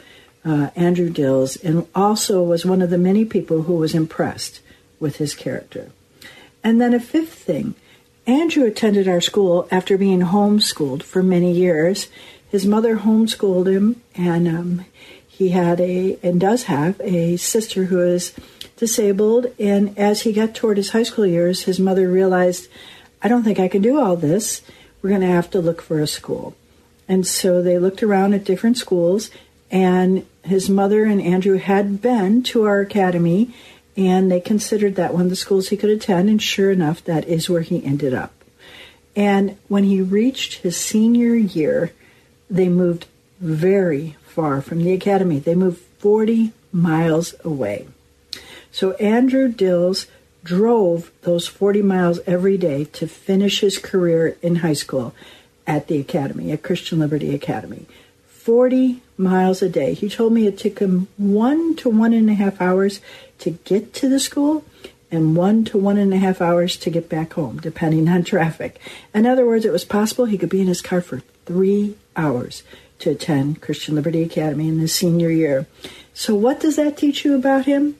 uh, 0.48 0.70
Andrew 0.74 1.10
Dills, 1.10 1.56
and 1.56 1.86
also 1.94 2.42
was 2.42 2.64
one 2.64 2.80
of 2.80 2.90
the 2.90 2.98
many 2.98 3.24
people 3.24 3.62
who 3.62 3.74
was 3.74 3.94
impressed 3.94 4.60
with 4.98 5.16
his 5.16 5.34
character. 5.34 5.90
And 6.64 6.80
then 6.80 6.94
a 6.94 7.00
fifth 7.00 7.34
thing 7.34 7.74
Andrew 8.26 8.66
attended 8.66 9.08
our 9.08 9.22
school 9.22 9.66
after 9.70 9.96
being 9.96 10.20
homeschooled 10.20 11.02
for 11.02 11.22
many 11.22 11.52
years. 11.52 12.08
His 12.50 12.66
mother 12.66 12.98
homeschooled 12.98 13.66
him, 13.66 14.02
and 14.14 14.46
um, 14.46 14.84
he 15.26 15.48
had 15.50 15.80
a, 15.80 16.18
and 16.22 16.38
does 16.38 16.64
have, 16.64 17.00
a 17.00 17.38
sister 17.38 17.84
who 17.84 18.00
is 18.00 18.34
disabled. 18.76 19.46
And 19.58 19.96
as 19.98 20.22
he 20.22 20.34
got 20.34 20.54
toward 20.54 20.76
his 20.76 20.90
high 20.90 21.04
school 21.04 21.26
years, 21.26 21.62
his 21.62 21.80
mother 21.80 22.10
realized, 22.10 22.68
I 23.22 23.28
don't 23.28 23.44
think 23.44 23.58
I 23.58 23.68
can 23.68 23.80
do 23.80 23.98
all 23.98 24.16
this. 24.16 24.60
We're 25.00 25.10
going 25.10 25.22
to 25.22 25.28
have 25.28 25.50
to 25.52 25.60
look 25.60 25.80
for 25.80 26.00
a 26.00 26.06
school. 26.06 26.54
And 27.08 27.26
so 27.26 27.62
they 27.62 27.78
looked 27.78 28.02
around 28.02 28.34
at 28.34 28.44
different 28.44 28.76
schools, 28.76 29.30
and 29.70 30.26
his 30.44 30.68
mother 30.68 31.04
and 31.04 31.20
Andrew 31.20 31.58
had 31.58 32.00
been 32.00 32.42
to 32.44 32.64
our 32.64 32.80
academy 32.80 33.54
and 33.98 34.30
they 34.30 34.40
considered 34.40 34.94
that 34.94 35.12
one 35.12 35.24
of 35.24 35.30
the 35.30 35.34
schools 35.34 35.68
he 35.68 35.76
could 35.76 35.90
attend, 35.90 36.30
and 36.30 36.40
sure 36.40 36.70
enough, 36.70 37.02
that 37.02 37.26
is 37.26 37.50
where 37.50 37.62
he 37.62 37.84
ended 37.84 38.14
up. 38.14 38.32
And 39.16 39.58
when 39.66 39.82
he 39.82 40.00
reached 40.00 40.60
his 40.60 40.76
senior 40.76 41.34
year, 41.34 41.90
they 42.48 42.68
moved 42.68 43.06
very 43.40 44.16
far 44.24 44.62
from 44.62 44.84
the 44.84 44.92
academy. 44.92 45.40
They 45.40 45.56
moved 45.56 45.80
40 45.98 46.52
miles 46.70 47.34
away. 47.44 47.88
So 48.70 48.92
Andrew 48.92 49.48
Dills 49.48 50.06
drove 50.44 51.10
those 51.22 51.48
40 51.48 51.82
miles 51.82 52.20
every 52.24 52.56
day 52.56 52.84
to 52.84 53.08
finish 53.08 53.60
his 53.60 53.78
career 53.78 54.36
in 54.42 54.56
high 54.56 54.74
school 54.74 55.12
at 55.66 55.88
the 55.88 55.98
academy, 55.98 56.52
at 56.52 56.62
Christian 56.62 57.00
Liberty 57.00 57.34
Academy. 57.34 57.86
40 58.48 59.02
miles 59.18 59.60
a 59.60 59.68
day. 59.68 59.92
He 59.92 60.08
told 60.08 60.32
me 60.32 60.46
it 60.46 60.56
took 60.56 60.78
him 60.78 61.08
one 61.18 61.76
to 61.76 61.90
one 61.90 62.14
and 62.14 62.30
a 62.30 62.34
half 62.34 62.62
hours 62.62 63.02
to 63.40 63.50
get 63.50 63.92
to 63.96 64.08
the 64.08 64.18
school 64.18 64.64
and 65.10 65.36
one 65.36 65.66
to 65.66 65.76
one 65.76 65.98
and 65.98 66.14
a 66.14 66.16
half 66.16 66.40
hours 66.40 66.78
to 66.78 66.88
get 66.88 67.10
back 67.10 67.34
home, 67.34 67.58
depending 67.58 68.08
on 68.08 68.24
traffic. 68.24 68.80
In 69.12 69.26
other 69.26 69.44
words, 69.44 69.66
it 69.66 69.70
was 69.70 69.84
possible 69.84 70.24
he 70.24 70.38
could 70.38 70.48
be 70.48 70.62
in 70.62 70.66
his 70.66 70.80
car 70.80 71.02
for 71.02 71.20
three 71.44 71.98
hours 72.16 72.62
to 73.00 73.10
attend 73.10 73.60
Christian 73.60 73.96
Liberty 73.96 74.22
Academy 74.22 74.66
in 74.66 74.78
his 74.78 74.94
senior 74.94 75.28
year. 75.28 75.66
So, 76.14 76.34
what 76.34 76.58
does 76.58 76.76
that 76.76 76.96
teach 76.96 77.26
you 77.26 77.34
about 77.34 77.66
him? 77.66 77.96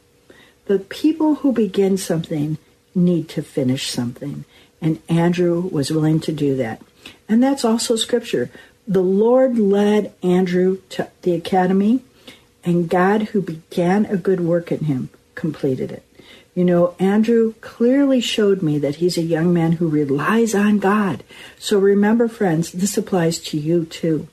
The 0.64 0.78
people 0.78 1.34
who 1.34 1.52
begin 1.52 1.98
something 1.98 2.56
need 2.94 3.28
to 3.28 3.42
finish 3.42 3.90
something. 3.90 4.46
And 4.80 5.02
Andrew 5.10 5.60
was 5.60 5.90
willing 5.90 6.20
to 6.20 6.32
do 6.32 6.56
that. 6.56 6.80
And 7.28 7.42
that's 7.42 7.64
also 7.64 7.96
scripture. 7.96 8.50
The 8.88 9.02
Lord 9.02 9.58
led 9.58 10.14
Andrew 10.22 10.78
to 10.88 11.10
the 11.20 11.34
academy, 11.34 12.02
and 12.64 12.88
God, 12.88 13.22
who 13.22 13.42
began 13.42 14.06
a 14.06 14.16
good 14.16 14.40
work 14.40 14.72
in 14.72 14.84
him, 14.84 15.10
completed 15.34 15.92
it. 15.92 16.02
You 16.54 16.64
know, 16.64 16.96
Andrew 16.98 17.52
clearly 17.60 18.22
showed 18.22 18.62
me 18.62 18.78
that 18.78 18.96
he's 18.96 19.18
a 19.18 19.22
young 19.22 19.52
man 19.52 19.72
who 19.72 19.88
relies 19.88 20.54
on 20.54 20.78
God. 20.78 21.22
So 21.58 21.78
remember, 21.78 22.28
friends, 22.28 22.72
this 22.72 22.96
applies 22.96 23.38
to 23.40 23.58
you 23.58 23.84
too. 23.84 24.26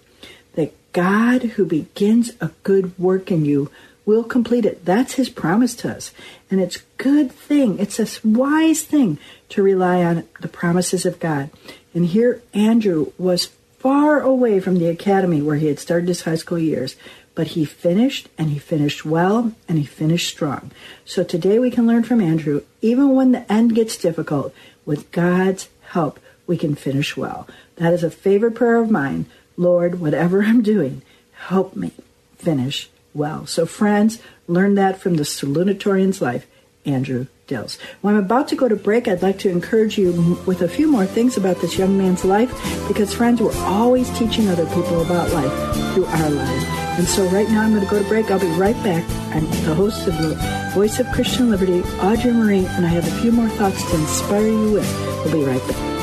That 0.53 0.73
God, 0.93 1.43
who 1.43 1.65
begins 1.65 2.31
a 2.39 2.51
good 2.63 2.97
work 2.97 3.29
in 3.29 3.43
you, 3.43 3.69
will 4.05 4.23
complete 4.23 4.65
it. 4.65 4.85
That's 4.85 5.15
his 5.15 5.29
promise 5.29 5.75
to 5.75 5.91
us. 5.91 6.13
And 6.49 6.61
it's 6.61 6.83
good 6.97 7.31
thing. 7.31 7.77
It's 7.77 7.99
a 7.99 8.07
wise 8.27 8.83
thing 8.83 9.19
to 9.49 9.61
rely 9.61 10.01
on 10.03 10.23
the 10.39 10.47
promises 10.47 11.05
of 11.05 11.19
God. 11.19 11.49
And 11.93 12.05
here 12.07 12.41
Andrew 12.53 13.11
was 13.17 13.51
far 13.85 14.19
away 14.19 14.59
from 14.59 14.79
the 14.79 14.87
academy 14.87 15.43
where 15.43 15.57
he 15.57 15.67
had 15.67 15.77
started 15.77 16.07
his 16.07 16.23
high 16.23 16.33
school 16.33 16.57
years, 16.57 16.95
but 17.35 17.49
he 17.49 17.63
finished 17.63 18.27
and 18.35 18.49
he 18.49 18.57
finished 18.57 19.05
well 19.05 19.53
and 19.67 19.77
he 19.77 19.85
finished 19.85 20.27
strong. 20.27 20.71
So 21.05 21.23
today 21.23 21.59
we 21.59 21.69
can 21.69 21.85
learn 21.85 22.01
from 22.01 22.19
Andrew, 22.19 22.63
even 22.81 23.13
when 23.13 23.31
the 23.31 23.51
end 23.51 23.75
gets 23.75 23.95
difficult, 23.95 24.55
with 24.87 25.11
God's 25.11 25.69
help, 25.89 26.19
we 26.47 26.57
can 26.57 26.73
finish 26.73 27.15
well. 27.15 27.47
That 27.75 27.93
is 27.93 28.03
a 28.03 28.09
favorite 28.09 28.55
prayer 28.55 28.77
of 28.77 28.89
mine. 28.89 29.27
Lord, 29.55 30.01
whatever 30.01 30.41
I'm 30.43 30.63
doing, 30.63 31.03
help 31.33 31.75
me 31.75 31.91
finish 32.39 32.89
well. 33.13 33.45
So, 33.45 33.67
friends, 33.67 34.19
learn 34.47 34.73
that 34.73 34.99
from 34.99 35.13
the 35.13 35.25
salutatorian's 35.25 36.23
life, 36.23 36.47
Andrew 36.87 37.27
Dills. 37.47 37.77
When 38.01 38.15
I'm 38.15 38.23
about 38.23 38.47
to 38.47 38.55
go 38.55 38.67
to 38.67 38.75
break, 38.75 39.07
I'd 39.07 39.21
like 39.21 39.37
to 39.39 39.49
encourage 39.49 39.99
you 39.99 40.35
with 40.47 40.63
a 40.63 40.67
few 40.67 40.89
more 40.89 41.05
things 41.05 41.37
about 41.37 41.57
this 41.57 41.77
young 41.77 41.95
man's 41.95 42.25
life 42.25 42.49
because, 42.87 43.13
friends, 43.13 43.39
we're 43.39 43.55
always 43.63 44.09
teaching 44.17 44.47
other 44.49 44.65
people 44.65 45.01
about 45.01 45.31
life 45.31 45.93
through 45.93 46.05
our 46.05 46.29
lives. 46.31 46.65
And 46.97 47.07
so 47.07 47.23
right 47.27 47.47
now 47.49 47.61
I'm 47.61 47.71
going 47.71 47.83
to 47.83 47.89
go 47.89 48.01
to 48.01 48.09
break. 48.09 48.31
I'll 48.31 48.39
be 48.39 48.47
right 48.53 48.75
back. 48.83 49.03
I'm 49.35 49.45
the 49.63 49.75
host 49.75 50.07
of 50.07 50.17
the 50.17 50.35
Voice 50.73 50.99
of 50.99 51.05
Christian 51.11 51.51
Liberty, 51.51 51.81
Audrey 51.99 52.31
Marie, 52.31 52.65
and 52.65 52.85
I 52.85 52.89
have 52.89 53.07
a 53.07 53.21
few 53.21 53.31
more 53.31 53.49
thoughts 53.49 53.83
to 53.91 53.95
inspire 53.95 54.47
you 54.47 54.71
with. 54.71 55.23
We'll 55.23 55.33
be 55.33 55.43
right 55.43 55.61
back. 55.67 55.95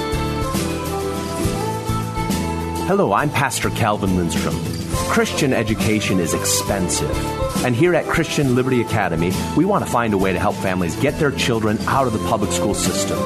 Hello, 2.86 3.12
I'm 3.12 3.30
Pastor 3.30 3.70
Calvin 3.70 4.16
Lindstrom. 4.16 4.54
Christian 5.08 5.52
education 5.52 6.20
is 6.20 6.34
expensive. 6.34 7.10
And 7.64 7.76
here 7.76 7.94
at 7.94 8.06
Christian 8.06 8.56
Liberty 8.56 8.80
Academy, 8.80 9.32
we 9.56 9.64
want 9.64 9.84
to 9.84 9.90
find 9.90 10.14
a 10.14 10.18
way 10.18 10.32
to 10.32 10.38
help 10.38 10.56
families 10.56 10.96
get 10.96 11.18
their 11.18 11.30
children 11.30 11.78
out 11.86 12.08
of 12.08 12.12
the 12.12 12.18
public 12.28 12.50
school 12.50 12.74
system. 12.74 13.18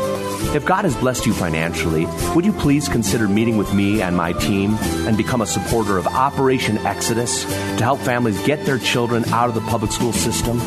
If 0.55 0.65
God 0.65 0.85
has 0.85 0.95
blessed 0.95 1.27
you 1.27 1.33
financially, 1.33 2.07
would 2.35 2.45
you 2.45 2.53
please 2.53 2.89
consider 2.89 3.29
meeting 3.29 3.57
with 3.57 3.73
me 3.75 4.03
and 4.03 4.17
my 4.17 4.33
team 4.33 4.75
and 5.07 5.17
become 5.17 5.41
a 5.41 5.47
supporter 5.47 5.97
of 5.97 6.07
Operation 6.07 6.79
Exodus 6.79 7.45
to 7.45 7.85
help 7.85 7.99
families 8.01 8.41
get 8.47 8.65
their 8.65 8.79
children 8.79 9.25
out 9.33 9.49
of 9.49 9.55
the 9.55 9.61
public 9.63 9.91
school 9.91 10.13
system? 10.13 10.59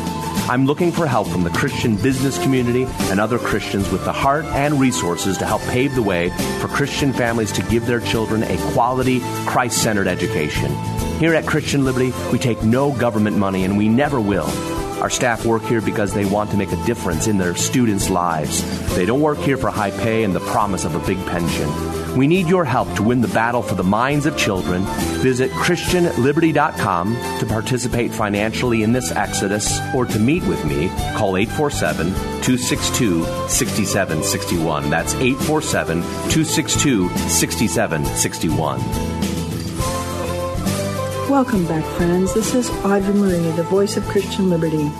I'm 0.50 0.66
looking 0.66 0.90
for 0.90 1.06
help 1.06 1.28
from 1.28 1.44
the 1.44 1.50
Christian 1.50 1.96
business 1.96 2.42
community 2.42 2.86
and 3.10 3.20
other 3.20 3.38
Christians 3.38 3.88
with 3.90 4.04
the 4.04 4.12
heart 4.12 4.44
and 4.46 4.80
resources 4.80 5.38
to 5.38 5.46
help 5.46 5.62
pave 5.62 5.94
the 5.94 6.02
way 6.02 6.30
for 6.60 6.66
Christian 6.68 7.12
families 7.12 7.52
to 7.52 7.62
give 7.64 7.86
their 7.86 8.00
children 8.00 8.42
a 8.42 8.56
quality, 8.72 9.20
Christ 9.46 9.82
centered 9.82 10.08
education. 10.08 10.76
Here 11.20 11.34
at 11.34 11.44
Christian 11.46 11.84
Liberty, 11.84 12.14
we 12.32 12.38
take 12.38 12.62
no 12.62 12.92
government 12.92 13.36
money 13.36 13.66
and 13.66 13.76
we 13.76 13.90
never 13.90 14.18
will. 14.18 14.46
Our 15.02 15.10
staff 15.10 15.44
work 15.44 15.62
here 15.64 15.82
because 15.82 16.14
they 16.14 16.24
want 16.24 16.50
to 16.52 16.56
make 16.56 16.72
a 16.72 16.82
difference 16.86 17.26
in 17.26 17.36
their 17.36 17.54
students' 17.54 18.08
lives. 18.08 18.64
They 18.96 19.04
don't 19.04 19.20
work 19.20 19.36
here 19.36 19.58
for 19.58 19.68
high 19.68 19.90
pay 19.90 20.24
and 20.24 20.34
the 20.34 20.40
promise 20.40 20.86
of 20.86 20.94
a 20.94 21.06
big 21.06 21.18
pension. 21.26 22.16
We 22.16 22.26
need 22.26 22.48
your 22.48 22.64
help 22.64 22.90
to 22.94 23.02
win 23.02 23.20
the 23.20 23.28
battle 23.28 23.60
for 23.60 23.74
the 23.74 23.84
minds 23.84 24.24
of 24.24 24.38
children. 24.38 24.82
Visit 25.20 25.50
ChristianLiberty.com 25.50 27.38
to 27.40 27.46
participate 27.46 28.12
financially 28.12 28.82
in 28.82 28.92
this 28.92 29.12
exodus 29.12 29.78
or 29.94 30.06
to 30.06 30.18
meet 30.18 30.42
with 30.44 30.64
me. 30.64 30.88
Call 31.16 31.36
847 31.36 32.14
262 32.14 33.24
6761. 33.50 34.88
That's 34.88 35.12
847 35.16 36.00
262 36.00 37.10
6761. 37.28 39.19
Welcome 41.30 41.64
back, 41.68 41.84
friends. 41.96 42.34
This 42.34 42.56
is 42.56 42.68
Audrey 42.84 43.14
Marie, 43.14 43.52
the 43.52 43.62
voice 43.62 43.96
of 43.96 44.02
Christian 44.08 44.50
Liberty, 44.50 44.90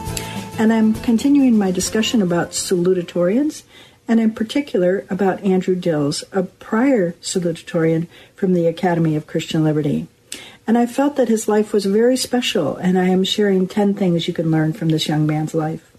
and 0.60 0.72
I'm 0.72 0.94
continuing 0.94 1.58
my 1.58 1.72
discussion 1.72 2.22
about 2.22 2.52
salutatorians, 2.52 3.64
and 4.06 4.20
in 4.20 4.32
particular 4.32 5.04
about 5.10 5.42
Andrew 5.42 5.74
Dills, 5.74 6.22
a 6.30 6.44
prior 6.44 7.14
salutatorian 7.20 8.06
from 8.36 8.52
the 8.52 8.68
Academy 8.68 9.16
of 9.16 9.26
Christian 9.26 9.64
Liberty. 9.64 10.06
And 10.68 10.78
I 10.78 10.86
felt 10.86 11.16
that 11.16 11.26
his 11.26 11.48
life 11.48 11.72
was 11.72 11.84
very 11.84 12.16
special, 12.16 12.76
and 12.76 12.96
I 12.96 13.08
am 13.08 13.24
sharing 13.24 13.66
10 13.66 13.94
things 13.94 14.28
you 14.28 14.32
can 14.32 14.52
learn 14.52 14.72
from 14.72 14.90
this 14.90 15.08
young 15.08 15.26
man's 15.26 15.52
life. 15.52 15.90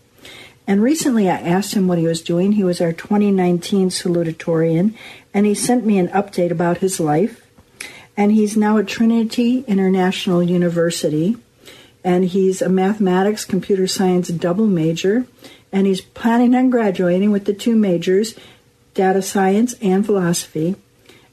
And 0.66 0.82
recently 0.82 1.30
I 1.30 1.42
asked 1.42 1.74
him 1.74 1.90
what 1.90 1.98
he 1.98 2.08
was 2.08 2.22
doing. 2.22 2.54
He 2.54 2.64
was 2.64 2.80
our 2.80 2.94
2019 2.94 3.90
salutatorian, 3.90 4.96
and 5.34 5.46
he 5.46 5.54
sent 5.54 5.86
me 5.86 6.00
an 6.00 6.08
update 6.08 6.52
about 6.52 6.78
his 6.78 7.02
life 7.02 7.40
and 8.18 8.32
he's 8.32 8.58
now 8.58 8.77
at 8.77 8.88
Trinity 8.88 9.63
International 9.68 10.44
University, 10.44 11.38
and 12.03 12.25
he's 12.25 12.62
a 12.62 12.70
mathematics, 12.70 13.46
computer 13.46 13.88
science 13.88 14.30
double 14.30 14.68
major, 14.68 15.25
and 15.72 15.88
he's 15.88 16.01
planning 16.01 16.56
on 16.56 16.70
graduating 16.70 17.32
with 17.32 17.46
the 17.46 17.53
two 17.53 17.75
majors, 17.75 18.36
data 18.94 19.22
science 19.22 19.74
and 19.82 20.06
philosophy. 20.06 20.75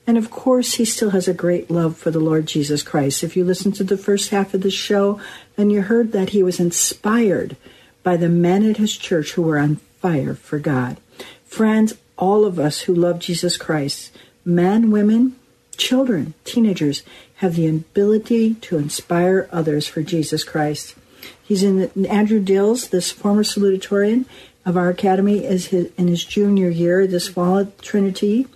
And 0.07 0.17
of 0.17 0.31
course, 0.31 0.75
he 0.75 0.85
still 0.85 1.11
has 1.11 1.29
a 1.29 1.35
great 1.35 1.71
love 1.71 1.97
for 1.97 2.11
the 2.11 2.21
Lord 2.21 2.47
Jesus 2.47 2.83
Christ. 2.83 3.23
If 3.23 3.37
you 3.37 3.45
listened 3.45 3.75
to 3.77 3.85
the 3.85 3.99
first 3.99 4.31
half 4.31 4.55
of 4.55 4.63
the 4.63 4.71
show, 4.71 5.21
and 5.57 5.71
you 5.73 5.83
heard 5.83 6.13
that 6.13 6.31
he 6.31 6.43
was 6.43 6.61
inspired 6.61 7.57
by 8.03 8.17
the 8.17 8.29
men 8.29 8.69
at 8.69 8.79
his 8.79 8.97
church 8.97 9.33
who 9.33 9.43
were 9.43 9.59
on 9.59 9.77
fire 10.01 10.35
for 10.35 10.59
God. 10.59 10.99
Friends, 11.45 11.95
all 12.17 12.45
of 12.45 12.59
us 12.59 12.83
who 12.83 12.95
love 12.95 13.19
Jesus 13.19 13.57
Christ, 13.57 14.17
men, 14.45 14.91
women, 14.91 15.37
children, 15.79 16.35
teenagers, 16.45 17.03
have 17.37 17.55
the 17.55 17.69
ability 17.69 18.55
to 18.57 18.77
inspire 18.77 19.49
others 19.51 19.87
for 19.87 20.03
Jesus 20.03 20.45
Christ. 20.45 20.95
He's 21.43 21.63
in 21.63 21.91
the, 21.95 22.09
Andrew 22.11 22.41
Dills, 22.41 22.89
this 22.89 23.11
former 23.11 23.43
salutatorian 23.43 24.27
of 24.67 24.77
our 24.77 24.91
academy, 24.91 25.45
is 25.45 25.69
his, 25.69 25.91
in 25.97 26.09
his 26.09 26.25
junior 26.25 26.69
year 26.69 27.07
this 27.07 27.29
fall 27.29 27.59
at 27.59 27.81
Trinity, 27.81 28.47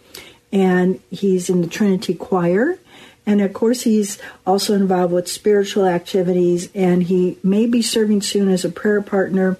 and 0.52 1.00
he's 1.10 1.48
in 1.48 1.62
the 1.62 1.68
Trinity 1.68 2.14
choir. 2.14 2.78
And 3.24 3.40
of 3.40 3.52
course, 3.52 3.82
he's 3.82 4.18
also 4.44 4.74
involved 4.74 5.14
with 5.14 5.28
spiritual 5.28 5.86
activities, 5.86 6.68
and 6.74 7.04
he 7.04 7.38
may 7.42 7.66
be 7.66 7.80
serving 7.80 8.22
soon 8.22 8.48
as 8.48 8.64
a 8.64 8.68
prayer 8.68 9.00
partner. 9.00 9.56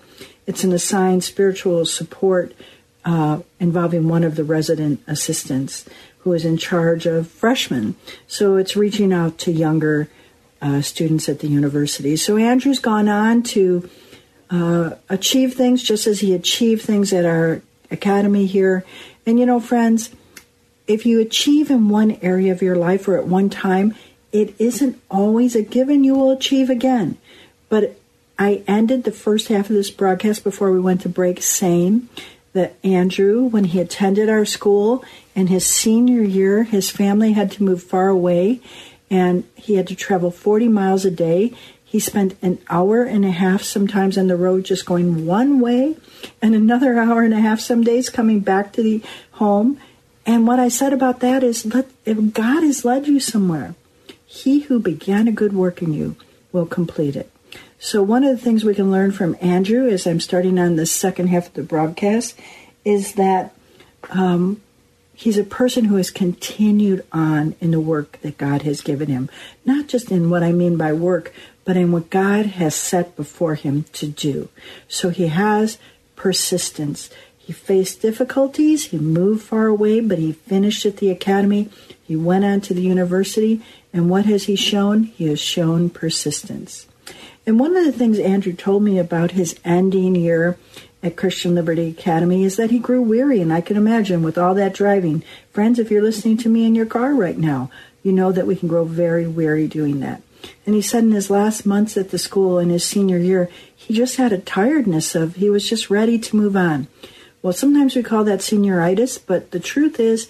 It's 0.47 0.64
an 0.64 0.73
assigned 0.73 1.23
spiritual 1.23 1.87
support 1.87 2.52
uh, 3.04 3.40
involving 3.59 4.09
one 4.09 4.25
of 4.25 4.35
the 4.35 4.45
resident 4.45 5.02
assistants 5.07 5.85
who 6.23 6.33
is 6.33 6.45
in 6.45 6.57
charge 6.57 7.07
of 7.07 7.29
freshmen. 7.29 7.97
So 8.26 8.57
it's 8.57 8.76
reaching 8.76 9.12
out 9.12 9.38
to 9.38 9.52
younger 9.52 10.09
uh, 10.61 10.81
students 10.81 11.29
at 11.29 11.41
the 11.41 11.49
university. 11.49 12.17
So 12.17 12.37
Andrew's 12.37 12.79
gone 12.79 13.09
on 13.09 13.43
to 13.45 13.88
uh, 14.50 14.91
achieve 15.09 15.55
things 15.55 15.83
just 15.83 16.07
as 16.07 16.21
he 16.21 16.35
achieved 16.35 16.83
things 16.83 17.12
at 17.12 17.25
our 17.25 17.62
academy 17.91 18.47
here. 18.47 18.85
And 19.26 19.38
you 19.38 19.47
know, 19.47 19.61
friends, 19.61 20.11
if 20.87 21.05
you 21.07 21.21
achieve 21.21 21.71
in 21.71 21.88
one 21.88 22.12
area 22.23 22.52
of 22.52 22.62
your 22.62 22.76
life 22.76 23.09
or 23.09 23.17
at 23.17 23.26
one 23.26 23.50
time, 23.50 23.95
it 24.31 24.55
isn't 24.59 25.00
always 25.11 25.57
a 25.57 25.62
given 25.62 26.05
you 26.05 26.14
will 26.14 26.31
achieve 26.31 26.71
again. 26.71 27.19
But 27.69 27.99
I 28.38 28.62
ended 28.67 29.05
the 29.05 29.12
first 29.12 29.49
half 29.49 29.71
of 29.71 29.76
this 29.76 29.91
broadcast 29.91 30.45
before 30.45 30.73
we 30.73 30.81
went 30.81 31.02
to 31.02 31.09
break 31.09 31.43
saying 31.43 32.09
that 32.52 32.75
Andrew, 32.83 33.45
when 33.45 33.64
he 33.64 33.81
attended 33.81 34.29
our 34.29 34.45
school 34.45 35.05
in 35.35 35.47
his 35.47 35.67
senior 35.67 36.23
year, 36.23 36.65
his 36.65 36.91
family 36.91 37.33
had 37.33 37.51
to 37.53 37.62
move 37.62 37.83
far 37.83 38.09
away 38.09 38.61
and 39.11 39.45
he 39.55 39.75
had 39.75 39.87
to 39.89 39.95
travel 39.95 40.31
40 40.31 40.69
miles 40.69 41.05
a 41.05 41.11
day. 41.11 41.53
He 41.85 42.01
spent 42.01 42.37
an 42.43 42.59
hour 42.71 43.03
and 43.03 43.25
a 43.25 43.31
half 43.31 43.62
sometimes 43.62 44.17
on 44.17 44.27
the 44.27 44.37
road 44.37 44.65
just 44.65 44.87
going 44.87 45.27
one 45.27 45.61
way 45.61 45.97
and 46.41 46.55
another 46.55 46.99
hour 46.99 47.23
and 47.23 47.35
a 47.35 47.41
half 47.41 47.61
some 47.61 47.83
days 47.83 48.11
coming 48.11 48.41
back 48.41 48.73
to 48.73 48.83
the 48.83 49.03
home. 49.33 49.79
And 50.25 50.47
what 50.47 50.59
I 50.61 50.69
said 50.69 50.93
about 50.93 51.21
that 51.21 51.43
is 51.43 51.67
let, 51.67 51.89
if 52.05 52.33
God 52.33 52.62
has 52.62 52.85
led 52.85 53.07
you 53.07 53.21
somewhere, 53.21 53.75
he 54.25 54.61
who 54.61 54.81
began 54.81 55.29
a 55.29 55.33
good 55.33 55.53
work 55.53 55.83
in 55.83 55.93
you 55.93 56.17
will 56.53 56.67
complete 56.67 57.17
it. 57.17 57.31
So, 57.79 58.03
one 58.03 58.23
of 58.23 58.31
the 58.31 58.43
things 58.43 58.65
we 58.65 58.77
can 58.77 58.93
learn 58.93 59.11
from 59.11 59.37
Andrew 59.41 59.89
as 59.89 60.07
I'm 60.07 60.21
starting 60.21 60.59
on 60.59 60.77
the 60.77 60.87
second 60.87 61.27
half 61.27 61.49
of 61.49 61.55
the 61.55 61.65
broadcast 61.65 62.39
is 62.85 63.15
that 63.15 63.53
um, 64.11 64.62
he's 65.23 65.38
a 65.38 65.45
person 65.45 65.85
who 65.85 65.97
has 65.97 66.11
continued 66.11 67.05
on 67.12 67.55
in 67.61 67.71
the 67.71 67.81
work 67.81 68.19
that 68.23 68.38
God 68.38 68.62
has 68.62 68.81
given 68.81 69.09
him. 69.09 69.31
Not 69.64 69.87
just 69.87 70.11
in 70.11 70.31
what 70.31 70.43
I 70.43 70.50
mean 70.50 70.76
by 70.76 70.93
work, 70.93 71.33
but 71.64 71.76
in 71.76 71.93
what 71.93 72.11
God 72.11 72.47
has 72.47 72.75
set 72.75 73.14
before 73.14 73.55
him 73.55 73.85
to 73.93 74.09
do. 74.09 74.49
So, 74.88 75.11
he 75.11 75.29
has 75.29 75.79
persistence. 76.17 77.09
He 77.38 77.52
faced 77.52 78.02
difficulties, 78.02 78.87
he 78.87 78.99
moved 78.99 79.43
far 79.45 79.67
away, 79.67 80.00
but 80.00 80.19
he 80.19 80.33
finished 80.33 80.87
at 80.87 80.97
the 80.97 81.11
academy. 81.11 81.69
He 82.02 82.17
went 82.17 82.45
on 82.45 82.61
to 82.62 82.75
the 82.75 82.83
university, 82.83 83.62
and 83.93 84.11
what 84.11 84.26
has 84.26 84.45
he 84.45 84.57
shown? 84.57 85.05
He 85.05 85.26
has 85.29 85.41
shown 85.41 85.91
persistence. 85.91 86.87
And 87.47 87.59
one 87.59 87.76
of 87.76 87.85
the 87.85 87.93
things 87.93 88.19
Andrew 88.19 88.52
told 88.52 88.83
me 88.83 88.99
about 88.99 89.33
his 89.33 89.59
ending 89.64 90.14
year 90.14 90.57
at 91.02 91.16
Christian 91.16 91.54
Liberty 91.54 91.88
Academy 91.88 92.44
is 92.44 92.56
that 92.56 92.71
he 92.71 92.78
grew 92.78 93.02
weary, 93.02 93.40
and 93.40 93.52
I 93.52 93.61
can 93.61 93.76
imagine 93.76 94.23
with 94.23 94.38
all 94.38 94.54
that 94.54 94.75
driving. 94.75 95.25
Friends, 95.52 95.78
if 95.78 95.90
you're 95.90 96.02
listening 96.02 96.37
to 96.38 96.49
me 96.49 96.64
in 96.64 96.75
your 96.75 96.87
car 96.87 97.14
right 97.14 97.37
now, 97.37 97.71
you 98.02 98.12
know 98.12 98.32
that 98.32 98.47
we 98.47 98.56
can 98.56 98.68
grow 98.68 98.85
very 98.85 99.26
weary 99.26 99.66
doing 99.66 100.00
that. 100.00 100.23
And 100.66 100.75
he 100.75 100.82
said 100.82 101.04
in 101.04 101.12
his 101.12 101.30
last 101.30 101.66
months 101.66 101.97
at 101.97 102.11
the 102.11 102.18
school 102.18 102.59
in 102.59 102.71
his 102.71 102.85
senior 102.85 103.18
year, 103.18 103.49
he 103.75 103.94
just 103.94 104.16
had 104.16 104.32
a 104.32 104.38
tiredness 104.38 105.14
of, 105.14 105.37
he 105.37 105.50
was 105.50 105.68
just 105.68 105.90
ready 105.90 106.18
to 106.18 106.37
move 106.37 106.56
on. 106.56 106.87
Well, 107.42 107.52
sometimes 107.52 107.97
we 107.97 108.02
call 108.02 108.25
that 108.25 108.40
senioritis, 108.40 109.21
but 109.26 109.50
the 109.50 109.61
truth 109.61 109.99
is, 109.99 110.28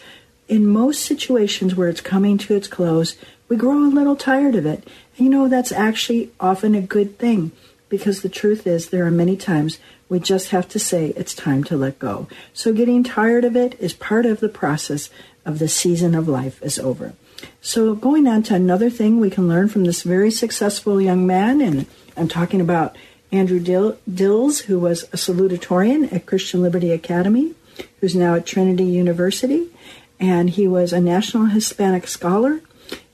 in 0.49 0.67
most 0.67 1.03
situations 1.03 1.75
where 1.75 1.89
it's 1.89 2.01
coming 2.01 2.37
to 2.39 2.55
its 2.55 2.69
close, 2.69 3.17
we 3.49 3.57
grow 3.57 3.79
a 3.79 3.89
little 3.89 4.17
tired 4.17 4.55
of 4.55 4.67
it. 4.67 4.87
And 5.17 5.27
you 5.27 5.29
know, 5.31 5.49
that's 5.49 5.73
actually 5.73 6.31
often 6.41 6.75
a 6.75 6.81
good 6.81 7.19
thing 7.19 7.53
because 7.93 8.23
the 8.23 8.29
truth 8.31 8.67
is, 8.67 8.89
there 8.89 9.05
are 9.05 9.11
many 9.11 9.37
times 9.37 9.79
we 10.09 10.19
just 10.19 10.49
have 10.49 10.67
to 10.67 10.79
say 10.79 11.09
it's 11.09 11.35
time 11.35 11.63
to 11.63 11.77
let 11.77 11.99
go. 11.99 12.27
So 12.55 12.73
getting 12.73 13.05
tired 13.05 13.45
of 13.45 13.55
it 13.55 13.79
is 13.79 13.93
part 13.93 14.25
of 14.25 14.41
the 14.41 14.49
process 14.49 15.11
of 15.45 15.59
the 15.59 15.69
season 15.69 16.15
of 16.15 16.27
life 16.27 16.63
is 16.63 16.79
over. 16.79 17.13
So 17.61 17.95
going 17.95 18.27
on 18.27 18.45
to 18.45 18.55
another 18.55 18.89
thing 18.89 19.21
we 19.21 19.29
can 19.29 19.47
learn 19.47 19.69
from 19.69 19.85
this 19.85 20.05
very 20.05 20.31
successful 20.31 21.03
young 21.03 21.27
man, 21.27 21.61
and 21.61 21.85
I'm 22.17 22.29
talking 22.29 22.63
about 22.63 22.97
Andrew 23.31 23.61
Dill, 23.61 23.99
Dills, 24.11 24.61
who 24.61 24.79
was 24.79 25.03
a 25.13 25.19
salutatorian 25.19 26.11
at 26.15 26.25
Christian 26.25 26.63
Liberty 26.63 26.93
Academy, 26.93 27.55
who's 28.01 28.17
now 28.17 28.37
at 28.37 28.47
Trinity 28.47 28.85
University, 28.85 29.69
and 30.19 30.49
he 30.49 30.67
was 30.67 30.95
a 30.95 31.01
National 31.01 31.45
Hispanic 31.45 32.09
Scholar 32.09 32.63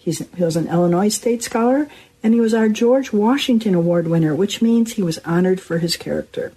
He's, 0.09 0.27
he 0.35 0.43
was 0.43 0.57
an 0.57 0.69
Illinois 0.69 1.11
State 1.11 1.43
Scholar, 1.43 1.87
and 2.23 2.35
he 2.35 2.41
was 2.41 2.55
our 2.55 2.69
George 2.69 3.13
Washington 3.13 3.75
Award 3.75 4.09
winner, 4.09 4.35
which 4.35 4.61
means 4.61 4.93
he 4.93 5.03
was 5.03 5.19
honored 5.25 5.61
for 5.61 5.79
his 5.79 5.97
character. 5.97 6.53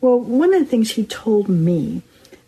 Well, 0.00 0.18
one 0.20 0.52
of 0.54 0.60
the 0.60 0.66
things 0.66 0.92
he 0.92 1.04
told 1.04 1.48
me 1.48 2.02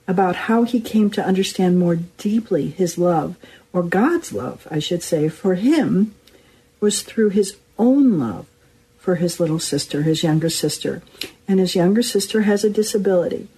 about 0.06 0.36
how 0.36 0.62
he 0.62 0.80
came 0.80 1.10
to 1.10 1.24
understand 1.24 1.78
more 1.78 1.96
deeply 1.96 2.68
his 2.68 2.96
love, 2.96 3.36
or 3.72 3.82
God's 3.82 4.32
love, 4.32 4.66
I 4.70 4.78
should 4.78 5.02
say, 5.02 5.28
for 5.28 5.54
him 5.54 6.14
was 6.80 7.02
through 7.02 7.30
his 7.30 7.56
own 7.78 8.18
love 8.18 8.46
for 8.98 9.16
his 9.16 9.40
little 9.40 9.58
sister, 9.58 10.02
his 10.02 10.22
younger 10.22 10.50
sister. 10.50 11.02
And 11.48 11.60
his 11.60 11.74
younger 11.74 12.02
sister 12.02 12.42
has 12.42 12.64
a 12.64 12.70
disability. 12.70 13.48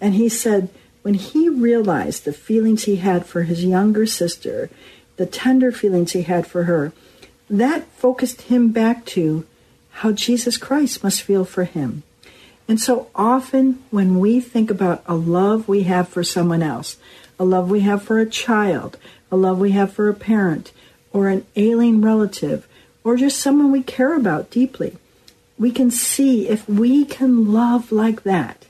And 0.00 0.14
he 0.14 0.28
said 0.28 0.68
when 1.02 1.14
he 1.14 1.48
realized 1.48 2.24
the 2.24 2.32
feelings 2.32 2.84
he 2.84 2.96
had 2.96 3.26
for 3.26 3.42
his 3.42 3.64
younger 3.64 4.06
sister, 4.06 4.70
the 5.16 5.26
tender 5.26 5.72
feelings 5.72 6.12
he 6.12 6.22
had 6.22 6.46
for 6.46 6.64
her, 6.64 6.92
that 7.50 7.86
focused 7.92 8.42
him 8.42 8.70
back 8.70 9.04
to 9.06 9.46
how 9.90 10.12
Jesus 10.12 10.56
Christ 10.56 11.02
must 11.02 11.22
feel 11.22 11.44
for 11.44 11.64
him. 11.64 12.02
And 12.68 12.80
so 12.80 13.08
often 13.14 13.82
when 13.90 14.18
we 14.18 14.40
think 14.40 14.70
about 14.70 15.02
a 15.06 15.14
love 15.14 15.68
we 15.68 15.84
have 15.84 16.08
for 16.08 16.22
someone 16.22 16.62
else, 16.62 16.98
a 17.38 17.44
love 17.44 17.70
we 17.70 17.80
have 17.80 18.02
for 18.02 18.18
a 18.18 18.28
child, 18.28 18.98
a 19.30 19.36
love 19.36 19.58
we 19.58 19.70
have 19.72 19.92
for 19.92 20.08
a 20.08 20.14
parent, 20.14 20.72
or 21.12 21.28
an 21.28 21.46
ailing 21.56 22.02
relative, 22.02 22.68
or 23.02 23.16
just 23.16 23.40
someone 23.40 23.72
we 23.72 23.82
care 23.82 24.14
about 24.14 24.50
deeply, 24.50 24.96
we 25.58 25.70
can 25.70 25.90
see 25.90 26.48
if 26.48 26.68
we 26.68 27.04
can 27.04 27.52
love 27.52 27.90
like 27.90 28.22
that, 28.22 28.66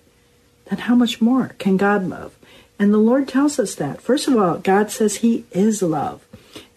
then 0.67 0.79
how 0.81 0.95
much 0.95 1.21
more 1.21 1.55
can 1.59 1.77
God 1.77 2.09
love? 2.09 2.37
And 2.79 2.95
the 2.95 2.99
Lord 2.99 3.27
tells 3.27 3.59
us 3.59 3.75
that. 3.75 4.01
First 4.01 4.29
of 4.29 4.37
all, 4.37 4.59
God 4.59 4.91
says 4.91 5.17
He 5.17 5.45
is 5.51 5.83
love. 5.83 6.25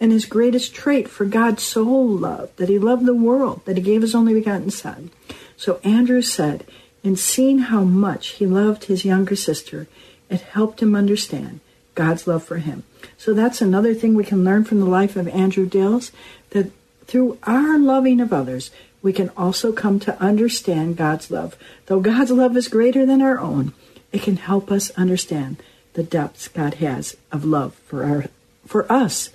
And 0.00 0.12
his 0.12 0.26
greatest 0.26 0.74
trait, 0.74 1.08
for 1.08 1.24
God 1.24 1.60
so 1.60 1.84
loved, 1.84 2.56
that 2.56 2.68
he 2.68 2.78
loved 2.78 3.06
the 3.06 3.14
world, 3.14 3.62
that 3.64 3.76
he 3.76 3.82
gave 3.82 4.02
his 4.02 4.14
only 4.14 4.34
begotten 4.34 4.70
Son. 4.70 5.10
So 5.56 5.80
Andrew 5.84 6.22
said, 6.22 6.64
in 7.02 7.16
seeing 7.16 7.58
how 7.58 7.82
much 7.82 8.28
he 8.28 8.46
loved 8.46 8.84
his 8.84 9.04
younger 9.04 9.36
sister, 9.36 9.88
it 10.30 10.40
helped 10.40 10.80
him 10.80 10.94
understand 10.94 11.60
God's 11.94 12.26
love 12.26 12.42
for 12.42 12.58
him. 12.58 12.84
So 13.18 13.34
that's 13.34 13.60
another 13.60 13.94
thing 13.94 14.14
we 14.14 14.24
can 14.24 14.44
learn 14.44 14.64
from 14.64 14.80
the 14.80 14.86
life 14.86 15.16
of 15.16 15.28
Andrew 15.28 15.66
Dills, 15.66 16.12
that 16.50 16.70
through 17.06 17.38
our 17.42 17.78
loving 17.78 18.20
of 18.20 18.32
others, 18.32 18.70
we 19.02 19.12
can 19.12 19.30
also 19.36 19.72
come 19.72 19.98
to 20.00 20.20
understand 20.22 20.96
God's 20.96 21.30
love. 21.30 21.56
Though 21.86 22.00
God's 22.00 22.30
love 22.30 22.56
is 22.56 22.68
greater 22.68 23.04
than 23.04 23.20
our 23.20 23.38
own, 23.38 23.74
it 24.12 24.22
can 24.22 24.36
help 24.36 24.70
us 24.70 24.90
understand 24.92 25.62
the 25.94 26.02
depths 26.02 26.48
God 26.48 26.74
has 26.74 27.16
of 27.30 27.44
love 27.44 27.74
for 27.86 28.04
our 28.04 28.24
for 28.66 28.90
us 28.90 29.30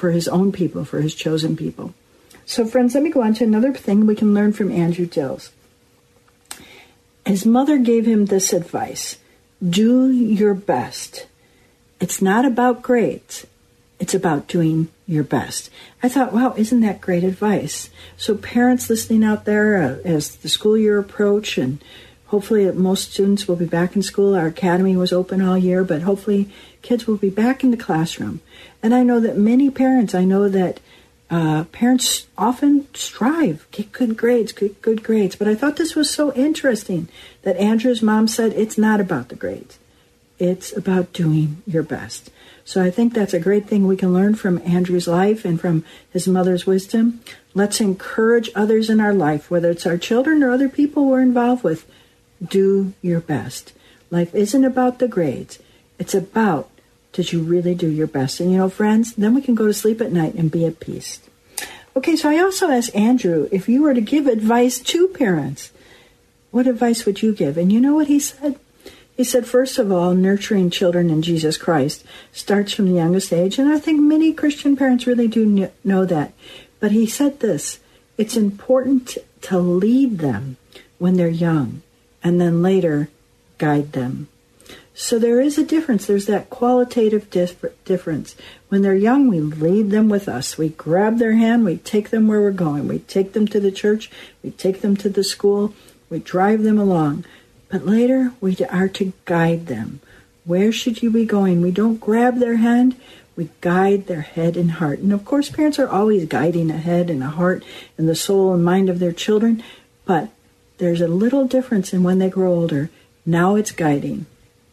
for, 0.00 0.10
his 0.10 0.26
own 0.28 0.50
people, 0.50 0.84
for 0.86 1.02
his 1.02 1.14
chosen 1.14 1.56
people. 1.56 1.92
So, 2.46 2.64
friends, 2.64 2.94
let 2.94 3.02
me 3.02 3.10
go 3.10 3.22
on 3.22 3.34
to 3.34 3.44
another 3.44 3.74
thing 3.74 4.06
we 4.06 4.16
can 4.16 4.32
learn 4.32 4.54
from 4.54 4.72
Andrew 4.72 5.04
Dills. 5.04 5.52
His 7.26 7.44
mother 7.44 7.76
gave 7.76 8.06
him 8.06 8.26
this 8.26 8.52
advice 8.52 9.18
do 9.68 10.10
your 10.10 10.54
best. 10.54 11.26
It's 12.00 12.22
not 12.22 12.46
about 12.46 12.80
grades, 12.80 13.46
it's 13.98 14.14
about 14.14 14.48
doing 14.48 14.88
your 15.06 15.22
best. 15.22 15.68
I 16.02 16.08
thought, 16.08 16.32
wow, 16.32 16.54
isn't 16.56 16.80
that 16.80 17.02
great 17.02 17.22
advice? 17.22 17.90
So, 18.16 18.34
parents 18.34 18.88
listening 18.88 19.22
out 19.22 19.44
there, 19.44 19.76
uh, 19.82 20.08
as 20.08 20.36
the 20.36 20.48
school 20.48 20.78
year 20.78 20.98
approach 20.98 21.58
and 21.58 21.84
Hopefully, 22.30 22.70
most 22.70 23.10
students 23.10 23.48
will 23.48 23.56
be 23.56 23.66
back 23.66 23.96
in 23.96 24.02
school. 24.02 24.36
Our 24.36 24.46
academy 24.46 24.96
was 24.96 25.12
open 25.12 25.42
all 25.42 25.58
year, 25.58 25.82
but 25.82 26.02
hopefully, 26.02 26.48
kids 26.82 27.06
will 27.06 27.16
be 27.16 27.30
back 27.30 27.62
in 27.62 27.70
the 27.70 27.76
classroom. 27.76 28.40
And 28.82 28.94
I 28.94 29.02
know 29.02 29.20
that 29.20 29.36
many 29.36 29.70
parents, 29.70 30.14
I 30.14 30.24
know 30.24 30.48
that 30.48 30.80
uh, 31.30 31.64
parents 31.64 32.26
often 32.36 32.92
strive, 32.94 33.66
get 33.70 33.92
good 33.92 34.16
grades, 34.16 34.52
get 34.52 34.82
good 34.82 35.02
grades. 35.02 35.36
But 35.36 35.48
I 35.48 35.54
thought 35.54 35.76
this 35.76 35.94
was 35.94 36.10
so 36.10 36.32
interesting 36.34 37.08
that 37.42 37.56
Andrew's 37.56 38.02
mom 38.02 38.26
said 38.26 38.52
it's 38.52 38.76
not 38.76 39.00
about 39.00 39.28
the 39.28 39.36
grades, 39.36 39.78
it's 40.38 40.76
about 40.76 41.12
doing 41.12 41.62
your 41.66 41.82
best. 41.82 42.30
So 42.64 42.82
I 42.82 42.90
think 42.90 43.14
that's 43.14 43.34
a 43.34 43.40
great 43.40 43.66
thing 43.66 43.86
we 43.86 43.96
can 43.96 44.12
learn 44.12 44.34
from 44.34 44.62
Andrew's 44.64 45.08
life 45.08 45.44
and 45.44 45.60
from 45.60 45.84
his 46.12 46.28
mother's 46.28 46.66
wisdom. 46.66 47.20
Let's 47.54 47.80
encourage 47.80 48.50
others 48.54 48.88
in 48.90 49.00
our 49.00 49.14
life, 49.14 49.50
whether 49.50 49.70
it's 49.70 49.86
our 49.86 49.98
children 49.98 50.42
or 50.42 50.50
other 50.50 50.68
people 50.68 51.06
we're 51.06 51.20
involved 51.20 51.64
with, 51.64 51.90
do 52.44 52.92
your 53.02 53.20
best. 53.20 53.72
Life 54.10 54.34
isn't 54.34 54.64
about 54.64 54.98
the 54.98 55.08
grades. 55.08 55.58
It's 56.00 56.14
about 56.14 56.68
Did 57.12 57.32
you 57.32 57.42
really 57.42 57.74
do 57.74 57.88
your 57.88 58.06
best? 58.06 58.40
And 58.40 58.50
you 58.50 58.58
know, 58.58 58.70
friends, 58.70 59.14
then 59.14 59.34
we 59.34 59.42
can 59.42 59.54
go 59.54 59.66
to 59.66 59.74
sleep 59.74 60.00
at 60.00 60.12
night 60.12 60.34
and 60.34 60.50
be 60.50 60.64
at 60.64 60.80
peace. 60.80 61.20
Okay, 61.96 62.14
so 62.14 62.30
I 62.30 62.38
also 62.38 62.70
asked 62.70 62.94
Andrew 62.94 63.48
if 63.50 63.68
you 63.68 63.82
were 63.82 63.94
to 63.94 64.00
give 64.00 64.26
advice 64.26 64.78
to 64.78 65.08
parents, 65.08 65.72
what 66.52 66.68
advice 66.68 67.04
would 67.04 67.20
you 67.20 67.34
give? 67.34 67.58
And 67.58 67.72
you 67.72 67.80
know 67.80 67.94
what 67.94 68.06
he 68.06 68.20
said? 68.20 68.58
He 69.16 69.24
said, 69.24 69.44
first 69.44 69.78
of 69.78 69.92
all, 69.92 70.14
nurturing 70.14 70.70
children 70.70 71.10
in 71.10 71.20
Jesus 71.20 71.58
Christ 71.58 72.04
starts 72.32 72.72
from 72.72 72.86
the 72.86 72.96
youngest 72.96 73.32
age. 73.32 73.58
And 73.58 73.68
I 73.68 73.78
think 73.78 74.00
many 74.00 74.32
Christian 74.32 74.76
parents 74.76 75.06
really 75.06 75.28
do 75.28 75.70
know 75.84 76.04
that. 76.06 76.32
But 76.78 76.92
he 76.92 77.06
said 77.06 77.40
this 77.40 77.80
it's 78.16 78.36
important 78.36 79.18
to 79.42 79.58
lead 79.58 80.18
them 80.18 80.56
when 80.98 81.16
they're 81.16 81.28
young 81.28 81.82
and 82.22 82.40
then 82.40 82.62
later 82.62 83.08
guide 83.58 83.92
them. 83.92 84.28
So 85.00 85.18
there 85.18 85.40
is 85.40 85.56
a 85.56 85.64
difference. 85.64 86.04
There's 86.04 86.26
that 86.26 86.50
qualitative 86.50 87.30
dif- 87.30 87.64
difference. 87.86 88.36
When 88.68 88.82
they're 88.82 88.94
young, 88.94 89.28
we 89.28 89.40
lead 89.40 89.90
them 89.90 90.10
with 90.10 90.28
us. 90.28 90.58
We 90.58 90.68
grab 90.68 91.16
their 91.16 91.32
hand, 91.32 91.64
we 91.64 91.78
take 91.78 92.10
them 92.10 92.28
where 92.28 92.42
we're 92.42 92.50
going. 92.50 92.86
We 92.86 92.98
take 92.98 93.32
them 93.32 93.48
to 93.48 93.58
the 93.58 93.72
church, 93.72 94.10
we 94.42 94.50
take 94.50 94.82
them 94.82 94.98
to 94.98 95.08
the 95.08 95.24
school, 95.24 95.72
we 96.10 96.18
drive 96.18 96.64
them 96.64 96.78
along. 96.78 97.24
But 97.70 97.86
later, 97.86 98.34
we 98.42 98.54
are 98.68 98.88
to 98.88 99.14
guide 99.24 99.68
them. 99.68 100.00
Where 100.44 100.70
should 100.70 101.02
you 101.02 101.10
be 101.10 101.24
going? 101.24 101.62
We 101.62 101.70
don't 101.70 101.98
grab 101.98 102.38
their 102.38 102.56
hand, 102.56 102.94
we 103.36 103.48
guide 103.62 104.06
their 104.06 104.20
head 104.20 104.54
and 104.54 104.72
heart. 104.72 104.98
And 104.98 105.14
of 105.14 105.24
course, 105.24 105.48
parents 105.48 105.78
are 105.78 105.88
always 105.88 106.26
guiding 106.26 106.70
a 106.70 106.76
head 106.76 107.08
and 107.08 107.22
a 107.22 107.28
heart 107.28 107.64
and 107.96 108.06
the 108.06 108.14
soul 108.14 108.52
and 108.52 108.62
mind 108.62 108.90
of 108.90 108.98
their 108.98 109.12
children, 109.12 109.62
but 110.04 110.28
there's 110.76 111.00
a 111.00 111.08
little 111.08 111.46
difference 111.46 111.94
in 111.94 112.02
when 112.02 112.18
they 112.18 112.28
grow 112.28 112.52
older. 112.52 112.90
Now 113.24 113.54
it's 113.56 113.72
guiding 113.72 114.26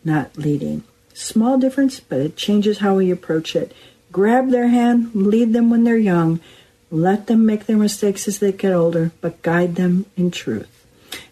not 0.08 0.38
leading. 0.38 0.84
Small 1.14 1.60
difference, 1.60 2.00
but 2.00 2.20
it 2.20 2.36
changes 2.36 2.80
how 2.80 2.96
we 2.96 3.12
approach 3.12 3.56
it. 3.56 3.74
Grab 4.12 4.50
their 4.50 4.70
hand, 4.70 5.14
lead 5.14 5.54
them 5.54 5.70
when 5.70 5.84
they're 5.84 5.98
young, 5.98 6.40
let 6.90 7.28
them 7.28 7.46
make 7.46 7.66
their 7.66 7.78
mistakes 7.78 8.28
as 8.28 8.40
they 8.40 8.52
get 8.52 8.74
older, 8.74 9.12
but 9.22 9.42
guide 9.42 9.76
them 9.76 10.06
in 10.16 10.32
truth. 10.32 10.70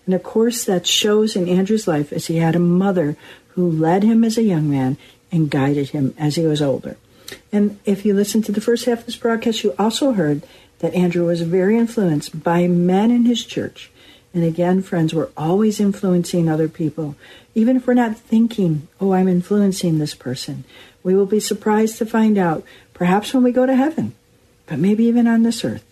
And 0.06 0.14
of 0.14 0.22
course, 0.22 0.64
that 0.66 0.86
shows 0.86 1.36
in 1.36 1.48
Andrew's 1.48 1.88
life 1.88 2.12
as 2.12 2.28
he 2.28 2.38
had 2.38 2.56
a 2.56 2.60
mother 2.60 3.18
who 3.50 3.72
led 3.72 4.04
him 4.04 4.24
as 4.24 4.38
a 4.38 4.44
young 4.44 4.70
man 4.70 4.98
and 5.32 5.50
guided 5.50 5.90
him 5.90 6.14
as 6.18 6.36
he 6.36 6.46
was 6.46 6.62
older. 6.62 6.98
And 7.52 7.80
if 7.86 8.06
you 8.06 8.14
listen 8.14 8.42
to 8.44 8.52
the 8.52 8.62
first 8.62 8.86
half 8.86 9.00
of 9.00 9.06
this 9.06 9.16
broadcast, 9.16 9.64
you 9.64 9.74
also 9.80 10.12
heard 10.12 10.44
that 10.80 10.94
Andrew 10.94 11.26
was 11.26 11.42
very 11.42 11.78
influenced 11.78 12.44
by 12.44 12.68
men 12.68 13.10
in 13.10 13.26
his 13.26 13.44
church. 13.44 13.90
And 14.34 14.44
again, 14.44 14.82
friends, 14.82 15.14
we're 15.14 15.30
always 15.38 15.80
influencing 15.80 16.50
other 16.50 16.68
people. 16.68 17.16
Even 17.56 17.78
if 17.78 17.88
we're 17.88 17.94
not 17.94 18.18
thinking, 18.18 18.88
oh, 19.00 19.14
I'm 19.14 19.28
influencing 19.28 19.98
this 19.98 20.14
person, 20.14 20.66
we 21.04 21.16
will 21.16 21.26
be 21.26 21.40
surprised 21.40 21.98
to 21.98 22.06
find 22.06 22.38
out, 22.38 22.64
perhaps 22.94 23.34
when 23.34 23.44
we 23.44 23.52
go 23.52 23.66
to 23.66 23.76
heaven, 23.76 24.14
but 24.68 24.78
maybe 24.78 25.06
even 25.06 25.26
on 25.26 25.44
this 25.44 25.64
earth, 25.64 25.84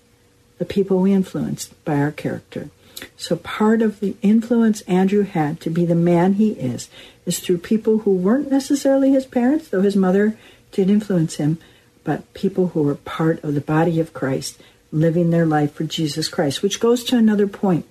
the 0.58 0.66
people 0.66 1.00
we 1.00 1.14
influenced 1.14 1.84
by 1.86 1.96
our 1.96 2.12
character. 2.12 2.70
So 3.18 3.36
part 3.36 3.82
of 3.82 4.00
the 4.00 4.16
influence 4.22 4.82
Andrew 4.82 5.24
had 5.24 5.60
to 5.62 5.70
be 5.70 5.86
the 5.86 5.96
man 5.96 6.34
he 6.34 6.52
is 6.52 6.90
is 7.26 7.40
through 7.40 7.60
people 7.60 8.00
who 8.00 8.12
weren't 8.12 8.52
necessarily 8.52 9.12
his 9.12 9.26
parents, 9.26 9.70
though 9.70 9.82
his 9.82 9.96
mother 9.96 10.38
did 10.72 10.90
influence 10.90 11.36
him, 11.36 11.58
but 12.04 12.34
people 12.34 12.70
who 12.70 12.84
were 12.84 12.96
part 12.96 13.44
of 13.44 13.56
the 13.56 13.62
body 13.62 14.00
of 14.00 14.14
Christ, 14.14 14.62
living 14.92 15.30
their 15.30 15.46
life 15.46 15.74
for 15.74 15.86
Jesus 15.86 16.28
Christ, 16.28 16.62
which 16.62 16.80
goes 16.80 17.04
to 17.06 17.18
another 17.18 17.48
point 17.48 17.88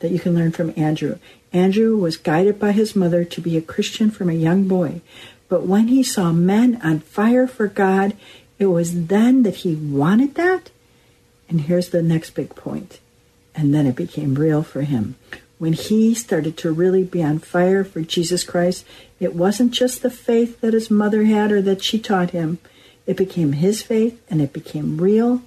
that 0.00 0.10
you 0.10 0.18
can 0.18 0.34
learn 0.34 0.52
from 0.52 0.74
Andrew. 0.76 1.18
Andrew 1.54 1.96
was 1.96 2.16
guided 2.16 2.58
by 2.58 2.72
his 2.72 2.96
mother 2.96 3.24
to 3.24 3.40
be 3.40 3.56
a 3.56 3.62
Christian 3.62 4.10
from 4.10 4.28
a 4.28 4.34
young 4.34 4.66
boy. 4.66 5.00
But 5.48 5.66
when 5.66 5.86
he 5.86 6.02
saw 6.02 6.32
men 6.32 6.80
on 6.82 6.98
fire 6.98 7.46
for 7.46 7.68
God, 7.68 8.16
it 8.58 8.66
was 8.66 9.06
then 9.06 9.44
that 9.44 9.58
he 9.58 9.76
wanted 9.76 10.34
that. 10.34 10.70
And 11.48 11.62
here's 11.62 11.90
the 11.90 12.02
next 12.02 12.30
big 12.30 12.56
point. 12.56 12.98
And 13.54 13.72
then 13.72 13.86
it 13.86 13.94
became 13.94 14.34
real 14.34 14.64
for 14.64 14.82
him. 14.82 15.14
When 15.58 15.74
he 15.74 16.12
started 16.12 16.56
to 16.58 16.72
really 16.72 17.04
be 17.04 17.22
on 17.22 17.38
fire 17.38 17.84
for 17.84 18.00
Jesus 18.00 18.42
Christ, 18.42 18.84
it 19.20 19.36
wasn't 19.36 19.70
just 19.72 20.02
the 20.02 20.10
faith 20.10 20.60
that 20.60 20.74
his 20.74 20.90
mother 20.90 21.22
had 21.24 21.52
or 21.52 21.62
that 21.62 21.84
she 21.84 22.00
taught 22.00 22.30
him. 22.30 22.58
It 23.06 23.16
became 23.16 23.52
his 23.52 23.80
faith 23.80 24.20
and 24.28 24.42
it 24.42 24.52
became 24.52 24.98
real 25.00 25.42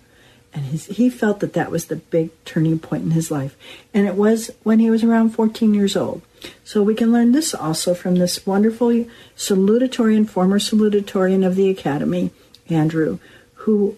and 0.58 0.66
his, 0.66 0.88
he 0.88 1.08
felt 1.08 1.40
that 1.42 1.54
that 1.54 1.70
was 1.70 1.86
the 1.86 1.98
big 1.98 2.32
turning 2.44 2.80
point 2.80 3.04
in 3.04 3.12
his 3.12 3.30
life. 3.30 3.56
And 3.94 4.08
it 4.08 4.16
was 4.16 4.50
when 4.64 4.80
he 4.80 4.90
was 4.90 5.04
around 5.04 5.30
14 5.30 5.76
years 5.76 5.96
old. 5.96 6.24
So 6.64 6.82
we 6.82 6.96
can 6.96 7.12
learn 7.12 7.32
this 7.32 7.54
also 7.54 7.94
from 7.94 8.16
this 8.16 8.44
wonderful 8.44 9.06
salutatorian, 9.36 10.28
former 10.28 10.58
salutatorian 10.58 11.46
of 11.46 11.56
the 11.56 11.70
Academy, 11.70 12.32
Andrew, 12.70 13.20
who 13.54 13.98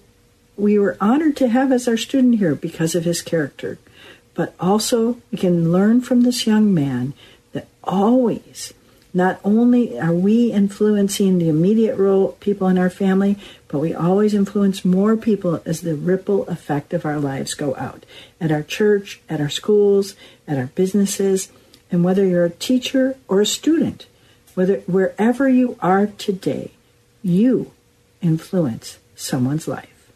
we 0.57 0.77
were 0.77 0.97
honored 0.99 1.37
to 1.37 1.47
have 1.47 1.71
as 1.71 1.87
our 1.87 1.95
student 1.95 2.39
here 2.39 2.55
because 2.55 2.93
of 2.93 3.05
his 3.05 3.21
character. 3.21 3.79
But 4.33 4.53
also, 4.59 5.17
we 5.31 5.37
can 5.37 5.71
learn 5.71 6.01
from 6.01 6.21
this 6.23 6.45
young 6.45 6.73
man 6.73 7.13
that 7.53 7.67
always 7.85 8.73
not 9.13 9.39
only 9.43 9.99
are 9.99 10.13
we 10.13 10.51
influencing 10.51 11.39
the 11.39 11.49
immediate 11.49 11.97
role 11.97 12.33
people 12.39 12.67
in 12.67 12.77
our 12.77 12.89
family, 12.89 13.37
but 13.67 13.79
we 13.79 13.93
always 13.93 14.33
influence 14.33 14.85
more 14.85 15.17
people 15.17 15.61
as 15.65 15.81
the 15.81 15.95
ripple 15.95 16.47
effect 16.47 16.93
of 16.93 17.05
our 17.05 17.19
lives 17.19 17.53
go 17.53 17.75
out 17.75 18.05
at 18.39 18.51
our 18.51 18.63
church, 18.63 19.21
at 19.29 19.41
our 19.41 19.49
schools, 19.49 20.15
at 20.47 20.57
our 20.57 20.67
businesses, 20.67 21.49
and 21.91 22.03
whether 22.03 22.25
you're 22.25 22.45
a 22.45 22.49
teacher 22.51 23.17
or 23.27 23.41
a 23.41 23.45
student, 23.45 24.05
whether 24.53 24.77
wherever 24.81 25.49
you 25.49 25.77
are 25.81 26.07
today, 26.07 26.71
you 27.23 27.71
influence 28.21 28.99
someone's 29.15 29.67
life. 29.67 30.11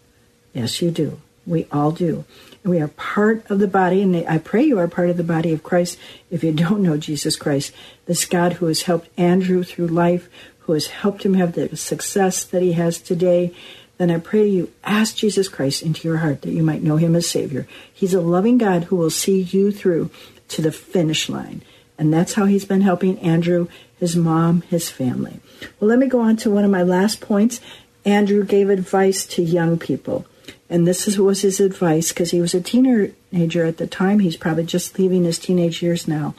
Yes, 0.54 0.82
you 0.82 0.92
do. 0.92 1.20
We 1.46 1.68
all 1.72 1.92
do. 1.92 2.26
We 2.64 2.80
are 2.80 2.88
part 2.88 3.50
of 3.52 3.60
the 3.60 3.68
body, 3.68 4.02
and 4.02 4.16
I 4.16 4.38
pray 4.38 4.64
you 4.64 4.80
are 4.80 4.88
part 4.88 5.10
of 5.10 5.18
the 5.18 5.24
body 5.24 5.52
of 5.52 5.64
Christ 5.64 6.00
if 6.32 6.44
you 6.44 6.54
don't 6.54 6.82
know 6.82 6.98
Jesus 6.98 7.36
Christ. 7.36 7.74
This 8.06 8.26
God 8.26 8.54
who 8.54 8.68
has 8.68 8.84
helped 8.84 9.10
Andrew 9.18 9.64
through 9.64 9.88
life, 9.88 10.30
who 10.60 10.74
has 10.74 10.88
helped 10.88 11.26
him 11.26 11.34
have 11.34 11.54
the 11.54 11.76
success 11.76 12.46
that 12.46 12.62
he 12.62 12.72
has 12.74 13.00
today, 13.00 13.54
then 13.98 14.10
I 14.10 14.20
pray 14.20 14.48
you 14.48 14.72
ask 14.84 15.16
Jesus 15.16 15.50
Christ 15.50 15.84
into 15.84 16.08
your 16.08 16.18
heart 16.18 16.42
that 16.42 16.54
you 16.54 16.64
might 16.64 16.82
know 16.82 16.98
him 16.98 17.16
as 17.16 17.30
Savior. 17.30 17.68
He's 17.94 18.14
a 18.14 18.22
loving 18.22 18.58
God 18.58 18.86
who 18.86 18.96
will 18.96 19.10
see 19.10 19.42
you 19.42 19.72
through 19.72 20.10
to 20.50 20.62
the 20.62 20.72
finish 20.72 21.30
line. 21.30 21.64
And 21.98 22.14
that's 22.14 22.34
how 22.34 22.46
he's 22.46 22.66
been 22.66 22.82
helping 22.82 23.20
Andrew, 23.20 23.68
his 24.00 24.16
mom, 24.16 24.62
his 24.64 24.90
family. 24.90 25.40
Well, 25.80 25.90
let 25.90 26.00
me 26.00 26.08
go 26.08 26.22
on 26.22 26.38
to 26.38 26.50
one 26.50 26.66
of 26.66 26.72
my 26.72 26.82
last 26.82 27.22
points. 27.22 27.62
Andrew 28.06 28.44
gave 28.44 28.70
advice 28.70 29.26
to 29.28 29.44
young 29.44 29.78
people. 29.78 30.26
And 30.74 30.88
this 30.88 31.08
is, 31.08 31.20
was 31.20 31.44
his 31.44 31.60
advice 31.60 32.10
because 32.10 32.32
he 32.32 32.42
was 32.42 32.56
a 32.56 32.60
teenager 32.60 33.64
at 33.64 33.78
the 33.78 33.86
time. 33.86 34.18
He's 34.18 34.36
probably 34.36 34.66
just 34.66 34.98
leaving 34.98 35.24
his 35.24 35.38
teenage 35.38 35.84
years 35.84 36.08
now. 36.08 36.34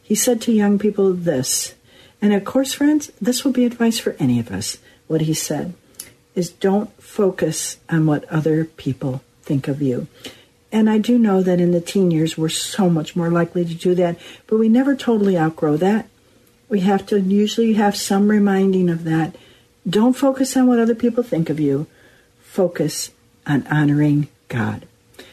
He 0.00 0.14
said 0.14 0.40
to 0.42 0.52
young 0.52 0.78
people 0.78 1.12
this, 1.12 1.74
and 2.22 2.32
of 2.32 2.44
course, 2.44 2.72
friends, 2.72 3.10
this 3.20 3.44
will 3.44 3.50
be 3.50 3.64
advice 3.64 3.98
for 3.98 4.14
any 4.20 4.38
of 4.38 4.52
us. 4.52 4.78
What 5.08 5.22
he 5.22 5.34
said 5.34 5.74
is 6.36 6.50
don't 6.50 6.92
focus 7.02 7.78
on 7.88 8.06
what 8.06 8.24
other 8.26 8.64
people 8.64 9.24
think 9.42 9.66
of 9.66 9.82
you. 9.82 10.06
And 10.70 10.88
I 10.88 10.98
do 10.98 11.18
know 11.18 11.42
that 11.42 11.60
in 11.60 11.72
the 11.72 11.80
teen 11.80 12.12
years, 12.12 12.38
we're 12.38 12.48
so 12.48 12.88
much 12.88 13.16
more 13.16 13.28
likely 13.28 13.64
to 13.64 13.74
do 13.74 13.96
that, 13.96 14.16
but 14.46 14.60
we 14.60 14.68
never 14.68 14.94
totally 14.94 15.36
outgrow 15.36 15.76
that. 15.78 16.08
We 16.68 16.78
have 16.80 17.06
to 17.06 17.20
usually 17.20 17.72
have 17.72 17.96
some 17.96 18.30
reminding 18.30 18.88
of 18.88 19.02
that. 19.02 19.34
Don't 19.88 20.16
focus 20.16 20.56
on 20.56 20.68
what 20.68 20.78
other 20.78 20.94
people 20.94 21.24
think 21.24 21.50
of 21.50 21.58
you. 21.58 21.88
Focus 22.40 23.10
on 23.50 23.66
honoring 23.66 24.28
God. 24.48 24.86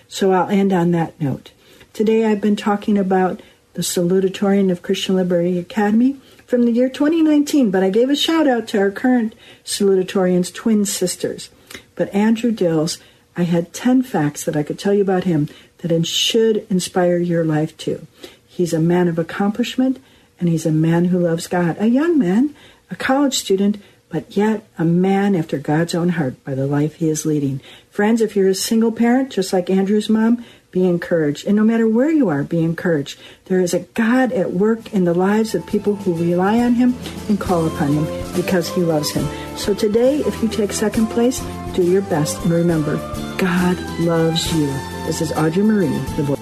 So 0.07 0.31
I'll 0.31 0.49
end 0.49 0.73
on 0.73 0.91
that 0.91 1.19
note. 1.21 1.51
Today 1.93 2.25
I've 2.25 2.41
been 2.41 2.55
talking 2.55 2.97
about 2.97 3.41
the 3.73 3.83
Salutatorian 3.83 4.71
of 4.71 4.81
Christian 4.81 5.15
Liberty 5.15 5.59
Academy 5.59 6.17
from 6.47 6.63
the 6.63 6.71
year 6.71 6.89
2019, 6.89 7.69
but 7.69 7.83
I 7.83 7.91
gave 7.91 8.09
a 8.09 8.15
shout 8.15 8.47
out 8.47 8.67
to 8.69 8.79
our 8.79 8.89
current 8.89 9.35
salutatorian's 9.63 10.49
twin 10.49 10.83
sisters. 10.85 11.49
But 11.95 12.13
Andrew 12.13 12.51
Dills, 12.51 12.97
I 13.35 13.43
had 13.43 13.73
10 13.73 14.01
facts 14.01 14.43
that 14.45 14.55
I 14.55 14.63
could 14.63 14.79
tell 14.79 14.93
you 14.93 15.01
about 15.01 15.25
him 15.25 15.47
that 15.79 16.07
should 16.07 16.65
inspire 16.71 17.17
your 17.17 17.45
life 17.45 17.77
too. 17.77 18.07
He's 18.47 18.73
a 18.73 18.79
man 18.79 19.07
of 19.07 19.19
accomplishment 19.19 20.03
and 20.39 20.49
he's 20.49 20.65
a 20.65 20.71
man 20.71 21.05
who 21.05 21.19
loves 21.19 21.45
God, 21.45 21.77
a 21.79 21.87
young 21.87 22.17
man, 22.17 22.55
a 22.89 22.95
college 22.95 23.35
student 23.35 23.77
but 24.09 24.37
yet 24.37 24.67
a 24.77 24.85
man 24.85 25.35
after 25.35 25.57
God's 25.57 25.93
own 25.93 26.09
heart 26.09 26.43
by 26.43 26.55
the 26.55 26.67
life 26.67 26.95
he 26.95 27.09
is 27.09 27.25
leading. 27.25 27.61
Friends, 27.89 28.21
if 28.21 28.35
you're 28.35 28.49
a 28.49 28.55
single 28.55 28.91
parent, 28.91 29.31
just 29.31 29.51
like 29.51 29.69
Andrew's 29.69 30.09
mom, 30.09 30.45
be 30.71 30.87
encouraged. 30.87 31.47
And 31.47 31.55
no 31.55 31.63
matter 31.63 31.87
where 31.87 32.11
you 32.11 32.29
are, 32.29 32.43
be 32.43 32.63
encouraged. 32.63 33.19
There 33.45 33.59
is 33.59 33.73
a 33.73 33.79
God 33.79 34.31
at 34.31 34.53
work 34.53 34.93
in 34.93 35.05
the 35.05 35.13
lives 35.13 35.55
of 35.55 35.65
people 35.65 35.95
who 35.95 36.13
rely 36.13 36.59
on 36.59 36.75
him 36.75 36.95
and 37.27 37.39
call 37.39 37.65
upon 37.65 37.93
him 37.93 38.35
because 38.35 38.69
he 38.69 38.81
loves 38.81 39.11
him. 39.11 39.27
So 39.57 39.73
today, 39.73 40.19
if 40.19 40.41
you 40.41 40.47
take 40.47 40.71
second 40.71 41.07
place, 41.07 41.41
do 41.73 41.83
your 41.83 42.03
best 42.03 42.37
and 42.43 42.51
remember, 42.51 42.97
God 43.37 43.77
loves 43.99 44.53
you. 44.53 44.67
This 45.05 45.21
is 45.21 45.31
Audrey 45.33 45.63
Marie, 45.63 45.87
the 46.15 46.23
voice. 46.23 46.37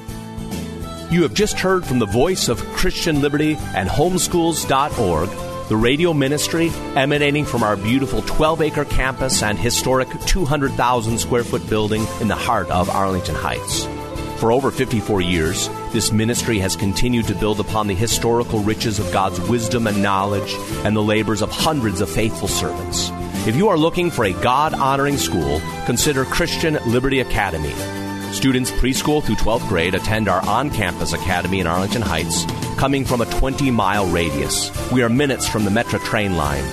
You 1.11 1.21
have 1.21 1.33
just 1.33 1.59
heard 1.59 1.85
from 1.85 1.99
the 1.99 2.05
voice 2.05 2.49
of 2.49 2.59
Christian 2.73 3.21
Liberty 3.21 3.57
and 3.73 3.87
Homeschools.org 3.87 5.54
the 5.67 5.75
radio 5.75 6.13
ministry 6.13 6.69
emanating 6.95 7.43
from 7.43 7.63
our 7.63 7.75
beautiful 7.75 8.21
12 8.21 8.61
acre 8.61 8.85
campus 8.85 9.41
and 9.41 9.57
historic 9.57 10.07
200,000 10.25 11.17
square 11.17 11.43
foot 11.43 11.67
building 11.67 12.05
in 12.21 12.27
the 12.27 12.35
heart 12.35 12.69
of 12.69 12.89
Arlington 12.89 13.35
Heights. 13.35 13.85
For 14.39 14.51
over 14.51 14.69
54 14.69 15.21
years, 15.21 15.69
this 15.91 16.11
ministry 16.11 16.59
has 16.59 16.75
continued 16.75 17.25
to 17.27 17.35
build 17.35 17.59
upon 17.59 17.87
the 17.87 17.95
historical 17.95 18.59
riches 18.59 18.99
of 18.99 19.11
God's 19.11 19.39
wisdom 19.41 19.87
and 19.87 20.03
knowledge 20.03 20.53
and 20.83 20.95
the 20.95 21.01
labors 21.01 21.41
of 21.41 21.49
hundreds 21.51 22.01
of 22.01 22.09
faithful 22.09 22.47
servants. 22.47 23.09
If 23.47 23.55
you 23.55 23.69
are 23.69 23.77
looking 23.77 24.11
for 24.11 24.25
a 24.25 24.33
God 24.33 24.73
honoring 24.73 25.17
school, 25.17 25.61
consider 25.85 26.25
Christian 26.25 26.77
Liberty 26.85 27.21
Academy. 27.21 27.73
Students 28.33 28.71
preschool 28.71 29.23
through 29.23 29.35
12th 29.35 29.67
grade 29.69 29.95
attend 29.95 30.27
our 30.27 30.45
on 30.45 30.69
campus 30.69 31.13
academy 31.13 31.61
in 31.61 31.67
Arlington 31.67 32.01
Heights, 32.01 32.45
coming 32.85 33.03
from 33.03 33.19
a 33.19 33.25
20 33.25 33.71
mile 33.71 34.05
radius. 34.05 34.69
We 34.91 35.01
are 35.01 35.09
minutes 35.09 35.47
from 35.47 35.65
the 35.65 35.71
Metra 35.71 35.99
train 36.05 36.37
line. 36.37 36.63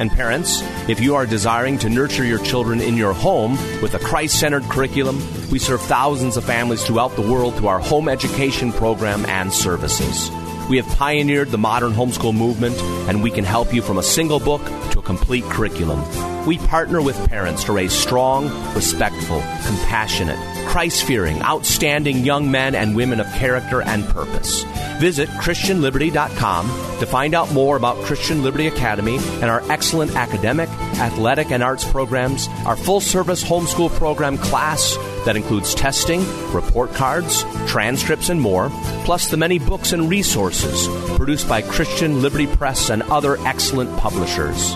And 0.00 0.10
parents, 0.10 0.62
if 0.88 0.98
you 0.98 1.14
are 1.14 1.26
desiring 1.26 1.76
to 1.80 1.90
nurture 1.90 2.24
your 2.24 2.38
children 2.38 2.80
in 2.80 2.96
your 2.96 3.12
home 3.12 3.52
with 3.82 3.92
a 3.92 3.98
Christ 3.98 4.40
centered 4.40 4.62
curriculum, 4.70 5.18
we 5.50 5.58
serve 5.58 5.82
thousands 5.82 6.38
of 6.38 6.44
families 6.44 6.82
throughout 6.86 7.16
the 7.16 7.20
world 7.20 7.54
through 7.54 7.68
our 7.68 7.80
home 7.80 8.08
education 8.08 8.72
program 8.72 9.26
and 9.26 9.52
services. 9.52 10.30
We 10.70 10.78
have 10.78 10.86
pioneered 10.96 11.50
the 11.50 11.58
modern 11.58 11.92
homeschool 11.92 12.34
movement, 12.34 12.78
and 13.06 13.22
we 13.22 13.30
can 13.30 13.44
help 13.44 13.74
you 13.74 13.82
from 13.82 13.98
a 13.98 14.02
single 14.02 14.40
book 14.40 14.64
to 14.92 15.00
a 15.00 15.02
complete 15.02 15.44
curriculum. 15.44 16.00
We 16.46 16.58
partner 16.58 17.02
with 17.02 17.28
parents 17.28 17.64
to 17.64 17.72
raise 17.72 17.92
strong, 17.92 18.48
respectful, 18.74 19.40
compassionate, 19.66 20.38
Christ 20.66 21.04
fearing, 21.04 21.42
outstanding 21.42 22.18
young 22.24 22.50
men 22.50 22.74
and 22.74 22.94
women 22.94 23.20
of 23.20 23.26
character 23.34 23.82
and 23.82 24.04
purpose. 24.06 24.64
Visit 24.98 25.28
ChristianLiberty.com 25.30 26.66
to 26.98 27.06
find 27.06 27.34
out 27.34 27.52
more 27.52 27.76
about 27.76 27.96
Christian 28.04 28.42
Liberty 28.42 28.66
Academy 28.66 29.16
and 29.16 29.44
our 29.44 29.62
excellent 29.70 30.14
academic, 30.14 30.68
athletic, 30.98 31.50
and 31.50 31.62
arts 31.62 31.90
programs, 31.90 32.48
our 32.66 32.76
full 32.76 33.00
service 33.00 33.42
homeschool 33.44 33.90
program 33.90 34.38
class 34.38 34.96
that 35.24 35.36
includes 35.36 35.74
testing, 35.74 36.20
report 36.52 36.92
cards, 36.94 37.44
transcripts, 37.66 38.28
and 38.28 38.40
more, 38.40 38.70
plus 39.04 39.30
the 39.30 39.36
many 39.36 39.58
books 39.58 39.92
and 39.92 40.10
resources 40.10 40.88
produced 41.16 41.48
by 41.48 41.62
Christian 41.62 42.20
Liberty 42.22 42.46
Press 42.46 42.90
and 42.90 43.02
other 43.04 43.36
excellent 43.46 43.96
publishers 43.98 44.74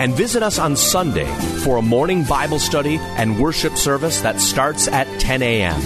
and 0.00 0.14
visit 0.14 0.42
us 0.42 0.58
on 0.58 0.76
Sunday 0.76 1.32
for 1.62 1.76
a 1.76 1.82
morning 1.82 2.24
Bible 2.24 2.58
study 2.58 2.98
and 3.16 3.38
worship 3.38 3.76
service 3.76 4.20
that 4.20 4.40
starts 4.40 4.88
at 4.88 5.06
10 5.20 5.42
a.m. 5.42 5.80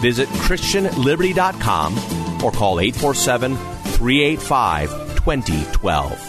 Visit 0.00 0.28
ChristianLiberty.com 0.28 1.94
or 2.44 2.52
call 2.52 2.80
847 2.80 3.56
385 3.56 4.90
2012. 5.16 6.27